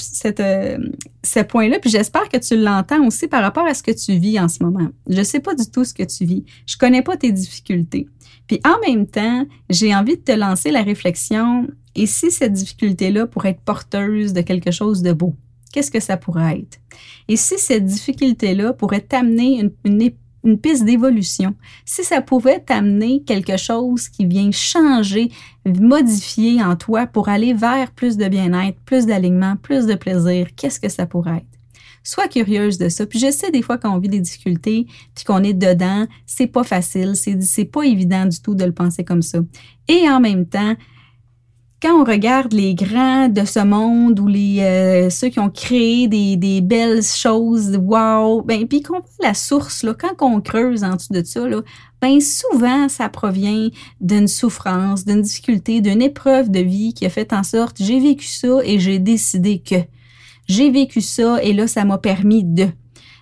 ce 1.24 1.40
point-là, 1.42 1.80
puis 1.80 1.90
j'espère 1.90 2.30
que 2.30 2.38
tu 2.38 2.58
l'entends 2.58 3.06
aussi 3.06 3.28
par 3.28 3.42
rapport 3.42 3.66
à 3.66 3.74
ce 3.74 3.84
que 3.84 3.92
tu 3.92 4.18
vis 4.18 4.40
en 4.40 4.48
ce 4.48 4.64
moment. 4.64 4.88
Je 5.08 5.22
sais 5.22 5.40
pas 5.40 5.54
du 5.54 5.70
tout 5.70 5.84
ce 5.84 5.94
que 5.94 6.04
tu 6.04 6.26
vis. 6.26 6.44
Je 6.66 6.78
connais 6.78 7.02
pas 7.02 7.18
tes 7.18 7.32
difficultés. 7.32 8.08
Puis 8.48 8.60
en 8.66 8.80
même 8.88 9.08
temps, 9.08 9.46
j'ai 9.70 9.96
envie 9.96 10.18
de 10.18 10.24
te 10.24 10.32
lancer 10.32 10.72
la 10.72 10.82
réflexion, 10.82 11.68
et 11.96 12.06
si 12.06 12.32
cette 12.32 12.54
difficulté-là 12.54 13.28
pourrait 13.28 13.50
être 13.50 13.62
porteuse 13.62 14.34
de 14.34 14.42
quelque 14.42 14.72
chose 14.72 15.02
de 15.02 15.14
beau, 15.14 15.36
qu'est-ce 15.72 15.92
que 15.92 16.00
ça 16.00 16.18
pourrait 16.18 16.60
être? 16.60 16.80
Et 17.28 17.36
si 17.36 17.58
cette 17.58 17.86
difficulté-là 17.86 18.74
pourrait 18.74 19.02
t'amener 19.02 19.60
une, 19.60 20.12
une, 20.44 20.60
piste 20.60 20.86
d'évolution, 20.86 21.56
si 21.86 22.04
ça 22.04 22.22
pouvait 22.22 22.60
t'amener 22.60 23.22
quelque 23.24 23.58
chose 23.58 24.08
qui 24.08 24.26
vient 24.26 24.52
changer, 24.52 25.30
modifier 25.66 26.64
en 26.64 26.76
toi 26.76 27.06
pour 27.06 27.30
aller 27.30 27.54
vers 27.54 27.92
plus 27.92 28.18
de 28.18 28.28
bien-être, 28.28 28.80
plus 28.86 29.06
d'alignement, 29.06 29.58
plus 29.58 29.86
de 29.86 29.96
plaisir, 29.96 30.48
qu'est-ce 30.56 30.80
que 30.80 30.90
ça 30.90 31.06
pourrait 31.06 31.38
être? 31.38 31.59
Sois 32.04 32.28
curieuse 32.28 32.78
de 32.78 32.90
ça. 32.90 33.06
Puis 33.06 33.20
je 33.20 33.32
sais 33.32 33.52
des 33.52 33.62
fois 33.62 33.78
quand 33.78 33.96
on 33.96 34.00
vit 34.00 34.10
des 34.10 34.20
difficultés, 34.20 34.88
puis 35.16 35.26
qu'on 35.26 35.44
est 35.44 35.54
dedans, 35.54 36.08
c'est 36.26 36.48
pas 36.48 36.64
facile, 36.64 37.14
c'est 37.16 37.66
pas 37.66 37.84
évident 37.84 38.26
du 38.26 38.42
tout 38.42 38.56
de 38.56 38.66
le 38.66 38.74
penser 38.74 39.04
comme 39.04 39.22
ça. 39.22 39.40
Et 39.88 40.10
en 40.10 40.20
même 40.20 40.46
temps, 40.46 40.76
quand 41.82 42.02
on 42.02 42.04
regarde 42.04 42.52
les 42.52 42.76
grands 42.76 43.30
de 43.30 43.46
ce 43.46 43.60
monde 43.60 44.20
ou 44.20 44.28
les 44.28 44.60
euh, 44.60 45.10
ceux 45.10 45.30
qui 45.30 45.40
ont 45.40 45.50
créé 45.50 46.08
des, 46.10 46.36
des 46.36 46.60
belles 46.60 47.04
choses, 47.04 47.78
wow, 47.78 48.42
ben 48.42 48.68
puis 48.68 48.82
qu'on 48.82 49.00
voit 49.00 49.10
la 49.22 49.34
source 49.34 49.84
là, 49.84 49.94
quand 49.94 50.14
on 50.20 50.42
creuse 50.42 50.84
en 50.84 50.96
dessous 50.96 51.14
de 51.14 51.24
ça 51.24 51.48
là, 51.48 51.62
ben 52.02 52.20
souvent 52.20 52.90
ça 52.90 53.08
provient 53.08 53.70
d'une 54.02 54.28
souffrance, 54.28 55.06
d'une 55.06 55.22
difficulté, 55.22 55.80
d'une 55.80 56.02
épreuve 56.02 56.50
de 56.50 56.60
vie 56.60 56.94
qui 56.94 57.06
a 57.06 57.10
fait 57.10 57.32
en 57.32 57.44
sorte 57.44 57.78
j'ai 57.80 58.00
vécu 58.00 58.28
ça 58.28 58.60
et 58.64 58.80
j'ai 58.80 59.00
décidé 59.00 59.60
que 59.60 59.76
j'ai 60.50 60.72
vécu 60.72 61.00
ça 61.00 61.42
et 61.42 61.54
là, 61.54 61.68
ça 61.68 61.86
m'a 61.86 61.98
permis 61.98 62.44
de. 62.44 62.68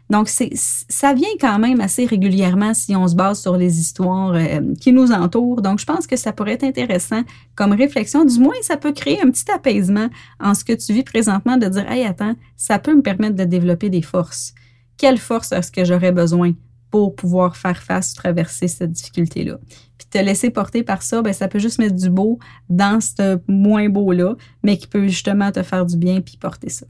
Donc, 0.10 0.30
c'est, 0.30 0.52
ça 0.54 1.14
vient 1.14 1.28
quand 1.40 1.60
même 1.60 1.82
assez 1.82 2.06
régulièrement 2.06 2.74
si 2.74 2.96
on 2.96 3.06
se 3.10 3.16
base 3.16 3.42
sur 3.42 3.58
les 3.58 3.78
histoires 3.80 4.34
euh, 4.34 4.62
qui 4.80 4.94
nous 4.94 5.12
entourent. 5.12 5.62
Donc, 5.62 5.80
je 5.80 5.86
pense 5.86 6.08
que 6.08 6.16
ça 6.16 6.32
pourrait 6.32 6.54
être 6.54 6.64
intéressant 6.64 7.24
comme 7.56 7.74
réflexion. 7.74 8.24
Du 8.24 8.40
moins, 8.40 8.56
ça 8.62 8.78
peut 8.78 8.94
créer 8.94 9.22
un 9.22 9.30
petit 9.30 9.52
apaisement 9.52 10.08
en 10.40 10.54
ce 10.54 10.64
que 10.64 10.72
tu 10.72 10.94
vis 10.94 11.04
présentement 11.04 11.58
de 11.58 11.68
dire, 11.68 11.92
hey, 11.92 12.06
attends, 12.06 12.36
ça 12.56 12.80
peut 12.80 12.96
me 12.96 13.02
permettre 13.02 13.36
de 13.36 13.44
développer 13.44 13.90
des 13.90 14.02
forces. 14.02 14.54
Quelle 14.96 15.18
force 15.18 15.52
est-ce 15.52 15.72
que 15.72 15.84
j'aurais 15.84 16.14
besoin? 16.14 16.54
pour 16.90 17.16
pouvoir 17.16 17.58
faire 17.58 17.84
face, 17.84 18.14
traverser 18.14 18.68
cette 18.68 18.92
difficulté-là? 18.92 19.58
Puis 19.98 20.08
te 20.10 20.18
laisser 20.18 20.50
porter 20.50 20.84
par 20.84 21.04
ça, 21.04 21.22
ben 21.22 21.34
ça 21.34 21.48
peut 21.48 21.60
juste 21.60 21.80
mettre 21.80 21.96
du 21.96 22.10
beau 22.10 22.40
dans 22.70 23.02
ce 23.02 23.40
moins 23.48 23.90
beau-là, 23.90 24.36
mais 24.64 24.78
qui 24.78 24.88
peut 24.88 25.08
justement 25.08 25.52
te 25.52 25.64
faire 25.64 25.86
du 25.86 25.98
bien 25.98 26.22
puis 26.22 26.38
porter 26.38 26.70
ça. 26.70 26.86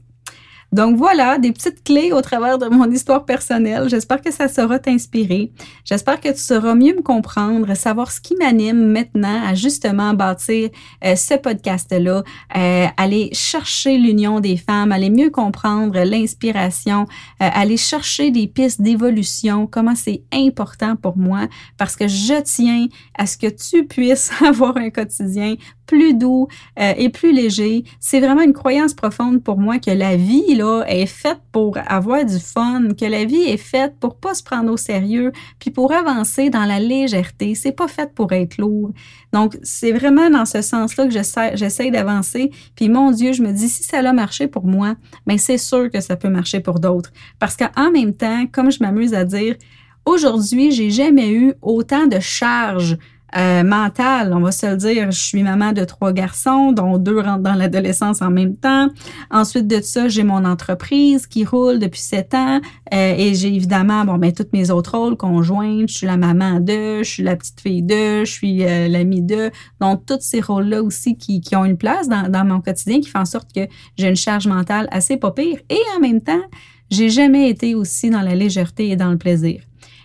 Donc 0.70 0.96
voilà, 0.96 1.38
des 1.38 1.52
petites 1.52 1.82
clés 1.82 2.12
au 2.12 2.20
travers 2.20 2.58
de 2.58 2.66
mon 2.66 2.90
histoire 2.90 3.24
personnelle. 3.24 3.88
J'espère 3.88 4.20
que 4.20 4.30
ça 4.30 4.48
saura 4.48 4.78
t'inspirer. 4.78 5.50
J'espère 5.84 6.20
que 6.20 6.28
tu 6.28 6.38
sauras 6.38 6.74
mieux 6.74 6.94
me 6.94 7.00
comprendre, 7.00 7.74
savoir 7.74 8.12
ce 8.12 8.20
qui 8.20 8.36
m'anime 8.36 8.92
maintenant 8.92 9.42
à 9.46 9.54
justement 9.54 10.12
bâtir 10.12 10.68
euh, 11.04 11.16
ce 11.16 11.34
podcast-là, 11.34 12.22
euh, 12.56 12.86
aller 12.98 13.30
chercher 13.32 13.96
l'union 13.96 14.40
des 14.40 14.58
femmes, 14.58 14.92
aller 14.92 15.08
mieux 15.08 15.30
comprendre 15.30 15.98
l'inspiration, 16.00 17.06
euh, 17.42 17.48
aller 17.50 17.78
chercher 17.78 18.30
des 18.30 18.46
pistes 18.46 18.82
d'évolution, 18.82 19.66
comment 19.66 19.94
c'est 19.94 20.22
important 20.32 20.96
pour 20.96 21.16
moi 21.16 21.48
parce 21.78 21.96
que 21.96 22.08
je 22.08 22.42
tiens 22.42 22.88
à 23.16 23.24
ce 23.26 23.38
que 23.38 23.46
tu 23.46 23.86
puisses 23.86 24.30
avoir 24.44 24.76
un 24.76 24.90
quotidien 24.90 25.54
plus 25.86 26.12
doux 26.12 26.48
et 26.76 27.08
plus 27.08 27.32
léger. 27.32 27.82
C'est 27.98 28.20
vraiment 28.20 28.42
une 28.42 28.52
croyance 28.52 28.92
profonde 28.92 29.42
pour 29.42 29.56
moi 29.56 29.78
que 29.78 29.90
la 29.90 30.16
vie 30.16 30.54
est 30.86 31.06
faite 31.06 31.40
pour 31.52 31.76
avoir 31.86 32.24
du 32.24 32.38
fun, 32.38 32.88
que 32.98 33.04
la 33.04 33.24
vie 33.24 33.42
est 33.42 33.56
faite 33.56 33.94
pour 34.00 34.16
pas 34.16 34.34
se 34.34 34.42
prendre 34.42 34.72
au 34.72 34.76
sérieux, 34.76 35.32
puis 35.58 35.70
pour 35.70 35.92
avancer 35.92 36.50
dans 36.50 36.64
la 36.64 36.80
légèreté. 36.80 37.54
C'est 37.54 37.72
pas 37.72 37.88
fait 37.88 38.12
pour 38.14 38.32
être 38.32 38.58
lourd. 38.58 38.92
Donc 39.32 39.58
c'est 39.62 39.92
vraiment 39.92 40.30
dans 40.30 40.44
ce 40.44 40.62
sens-là 40.62 41.06
que 41.06 41.12
j'essaie 41.56 41.90
d'avancer. 41.90 42.50
Puis 42.74 42.88
mon 42.88 43.10
Dieu, 43.10 43.32
je 43.32 43.42
me 43.42 43.52
dis 43.52 43.68
si 43.68 43.82
ça 43.82 43.98
a 43.98 44.12
marché 44.12 44.46
pour 44.46 44.64
moi, 44.66 44.96
mais 45.26 45.38
c'est 45.38 45.58
sûr 45.58 45.90
que 45.90 46.00
ça 46.00 46.16
peut 46.16 46.30
marcher 46.30 46.60
pour 46.60 46.80
d'autres. 46.80 47.12
Parce 47.38 47.56
qu'en 47.56 47.90
même 47.92 48.14
temps, 48.14 48.46
comme 48.50 48.70
je 48.70 48.82
m'amuse 48.82 49.14
à 49.14 49.24
dire, 49.24 49.56
aujourd'hui, 50.04 50.70
j'ai 50.70 50.90
jamais 50.90 51.30
eu 51.30 51.52
autant 51.62 52.06
de 52.06 52.18
charges 52.20 52.96
euh, 53.36 53.62
mentale, 53.62 54.32
on 54.32 54.40
va 54.40 54.52
se 54.52 54.66
le 54.66 54.76
dire. 54.76 55.10
Je 55.10 55.20
suis 55.20 55.42
maman 55.42 55.72
de 55.72 55.84
trois 55.84 56.12
garçons, 56.12 56.72
dont 56.72 56.96
deux 56.98 57.20
rentrent 57.20 57.42
dans 57.42 57.54
l'adolescence 57.54 58.22
en 58.22 58.30
même 58.30 58.56
temps. 58.56 58.88
Ensuite 59.30 59.66
de 59.66 59.80
ça, 59.80 60.08
j'ai 60.08 60.22
mon 60.22 60.44
entreprise 60.44 61.26
qui 61.26 61.44
roule 61.44 61.78
depuis 61.78 62.00
sept 62.00 62.34
ans 62.34 62.60
euh, 62.94 63.14
et 63.16 63.34
j'ai 63.34 63.54
évidemment 63.54 64.04
bon 64.04 64.16
ben 64.16 64.32
toutes 64.32 64.52
mes 64.52 64.70
autres 64.70 64.96
rôles 64.96 65.16
conjointes. 65.16 65.88
Je 65.88 65.94
suis 65.98 66.06
la 66.06 66.16
maman 66.16 66.60
de, 66.60 67.02
je 67.02 67.08
suis 67.08 67.22
la 67.22 67.36
petite 67.36 67.60
fille 67.60 67.82
de, 67.82 68.24
je 68.24 68.30
suis 68.30 68.64
euh, 68.64 68.88
l'amie 68.88 69.22
de. 69.22 69.50
Donc 69.80 70.06
tous 70.06 70.20
ces 70.20 70.40
rôles-là 70.40 70.82
aussi 70.82 71.16
qui, 71.16 71.40
qui, 71.40 71.54
ont 71.54 71.64
une 71.64 71.76
place 71.76 72.08
dans, 72.08 72.30
dans 72.30 72.44
mon 72.44 72.60
quotidien, 72.60 73.00
qui 73.00 73.08
font 73.08 73.20
en 73.20 73.24
sorte 73.26 73.52
que 73.52 73.66
j'ai 73.96 74.08
une 74.08 74.16
charge 74.16 74.46
mentale 74.46 74.88
assez 74.90 75.16
pas 75.16 75.32
pire. 75.32 75.58
Et 75.68 75.80
en 75.96 76.00
même 76.00 76.22
temps, 76.22 76.42
j'ai 76.90 77.10
jamais 77.10 77.50
été 77.50 77.74
aussi 77.74 78.08
dans 78.08 78.22
la 78.22 78.34
légèreté 78.34 78.88
et 78.88 78.96
dans 78.96 79.10
le 79.10 79.18
plaisir. 79.18 79.62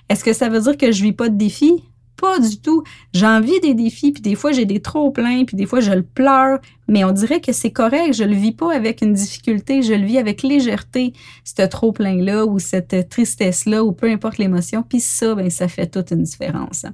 Est-ce 0.09 0.23
que 0.23 0.33
ça 0.33 0.49
veut 0.49 0.59
dire 0.59 0.77
que 0.77 0.91
je 0.91 1.01
vis 1.01 1.13
pas 1.13 1.29
de 1.29 1.37
défis? 1.37 1.83
Pas 2.23 2.39
du 2.39 2.57
tout. 2.57 2.83
J'ai 3.13 3.25
envie 3.25 3.59
des 3.59 3.73
défis, 3.73 4.13
puis 4.13 4.21
des 4.21 4.35
fois 4.35 4.53
j'ai 4.53 4.63
des 4.63 4.81
trop 4.81 5.11
pleins, 5.11 5.43
puis 5.43 5.57
des 5.57 5.65
fois 5.65 5.81
je 5.81 5.91
le 5.91 6.03
pleure, 6.03 6.59
mais 6.87 7.03
on 7.03 7.11
dirait 7.11 7.41
que 7.41 7.51
c'est 7.51 7.71
correct. 7.71 8.13
Je 8.13 8.23
le 8.23 8.33
vis 8.33 8.53
pas 8.53 8.73
avec 8.73 9.01
une 9.01 9.11
difficulté, 9.13 9.81
je 9.81 9.91
le 9.91 10.05
vis 10.05 10.17
avec 10.19 10.41
légèreté, 10.41 11.11
ce 11.43 11.63
trop 11.67 11.91
plein-là 11.91 12.45
ou 12.45 12.59
cette 12.59 13.09
tristesse-là 13.09 13.83
ou 13.83 13.91
peu 13.91 14.09
importe 14.09 14.37
l'émotion. 14.37 14.85
Puis 14.87 15.01
ça, 15.01 15.35
ben, 15.35 15.49
ça 15.49 15.67
fait 15.67 15.87
toute 15.87 16.11
une 16.11 16.23
différence. 16.23 16.85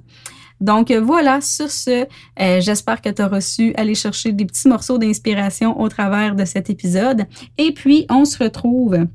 Donc 0.60 0.90
voilà, 0.90 1.40
sur 1.40 1.70
ce, 1.70 2.06
euh, 2.40 2.60
j'espère 2.60 3.00
que 3.00 3.10
tu 3.10 3.22
as 3.22 3.28
reçu 3.28 3.72
aller 3.76 3.94
chercher 3.94 4.32
des 4.32 4.46
petits 4.46 4.66
morceaux 4.66 4.98
d'inspiration 4.98 5.80
au 5.80 5.88
travers 5.88 6.34
de 6.34 6.44
cet 6.44 6.70
épisode. 6.70 7.24
Et 7.56 7.72
puis, 7.72 8.04
on 8.10 8.24
se 8.24 8.42
retrouve 8.42 9.06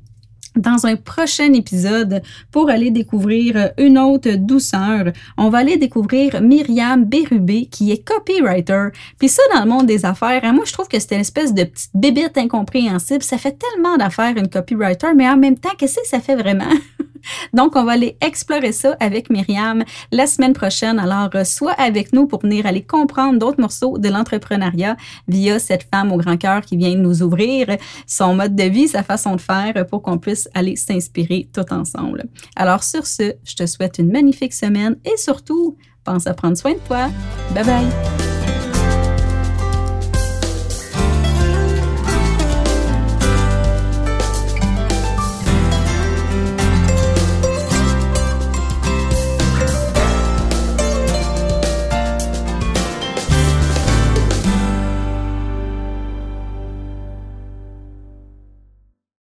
dans 0.56 0.86
un 0.86 0.96
prochain 0.96 1.52
épisode 1.52 2.22
pour 2.50 2.70
aller 2.70 2.90
découvrir 2.90 3.70
une 3.78 3.98
autre 3.98 4.30
douceur. 4.36 5.12
On 5.36 5.50
va 5.50 5.58
aller 5.58 5.76
découvrir 5.76 6.40
Myriam 6.40 7.04
Bérubé 7.04 7.66
qui 7.66 7.92
est 7.92 8.04
copywriter. 8.04 8.88
Puis 9.18 9.28
ça, 9.28 9.42
dans 9.54 9.64
le 9.64 9.70
monde 9.70 9.86
des 9.86 10.04
affaires, 10.04 10.40
hein, 10.44 10.52
moi, 10.52 10.64
je 10.64 10.72
trouve 10.72 10.88
que 10.88 10.98
c'est 10.98 11.14
une 11.14 11.20
espèce 11.20 11.54
de 11.54 11.64
petite 11.64 11.90
bébête 11.94 12.38
incompréhensible. 12.38 13.22
Ça 13.22 13.38
fait 13.38 13.56
tellement 13.58 13.96
d'affaires 13.96 14.36
une 14.36 14.48
copywriter, 14.48 15.14
mais 15.14 15.28
en 15.28 15.36
même 15.36 15.58
temps, 15.58 15.72
qu'est-ce 15.76 15.96
que 15.96 16.06
ça 16.06 16.20
fait 16.20 16.36
vraiment? 16.36 16.64
Donc, 17.52 17.76
on 17.76 17.84
va 17.84 17.92
aller 17.92 18.16
explorer 18.20 18.72
ça 18.72 18.96
avec 19.00 19.30
Myriam 19.30 19.84
la 20.12 20.26
semaine 20.26 20.52
prochaine. 20.52 20.98
Alors, 20.98 21.30
euh, 21.34 21.44
sois 21.44 21.72
avec 21.72 22.12
nous 22.12 22.26
pour 22.26 22.40
venir 22.40 22.66
aller 22.66 22.82
comprendre 22.82 23.38
d'autres 23.38 23.60
morceaux 23.60 23.98
de 23.98 24.08
l'entrepreneuriat 24.08 24.96
via 25.28 25.58
cette 25.58 25.88
femme 25.92 26.12
au 26.12 26.16
grand 26.16 26.36
cœur 26.36 26.62
qui 26.62 26.76
vient 26.76 26.94
nous 26.94 27.22
ouvrir 27.22 27.76
son 28.06 28.34
mode 28.34 28.54
de 28.54 28.64
vie, 28.64 28.88
sa 28.88 29.02
façon 29.02 29.36
de 29.36 29.40
faire 29.40 29.86
pour 29.86 30.02
qu'on 30.02 30.18
aller 30.54 30.76
s'inspirer 30.76 31.48
tout 31.52 31.72
ensemble. 31.72 32.24
Alors, 32.54 32.84
sur 32.84 33.06
ce, 33.06 33.34
je 33.44 33.54
te 33.54 33.66
souhaite 33.66 33.98
une 33.98 34.10
magnifique 34.10 34.52
semaine 34.52 34.96
et 35.04 35.16
surtout, 35.16 35.76
pense 36.04 36.26
à 36.26 36.34
prendre 36.34 36.56
soin 36.56 36.74
de 36.74 36.80
toi. 36.86 37.08
Bye 37.54 37.64
bye! 37.64 38.45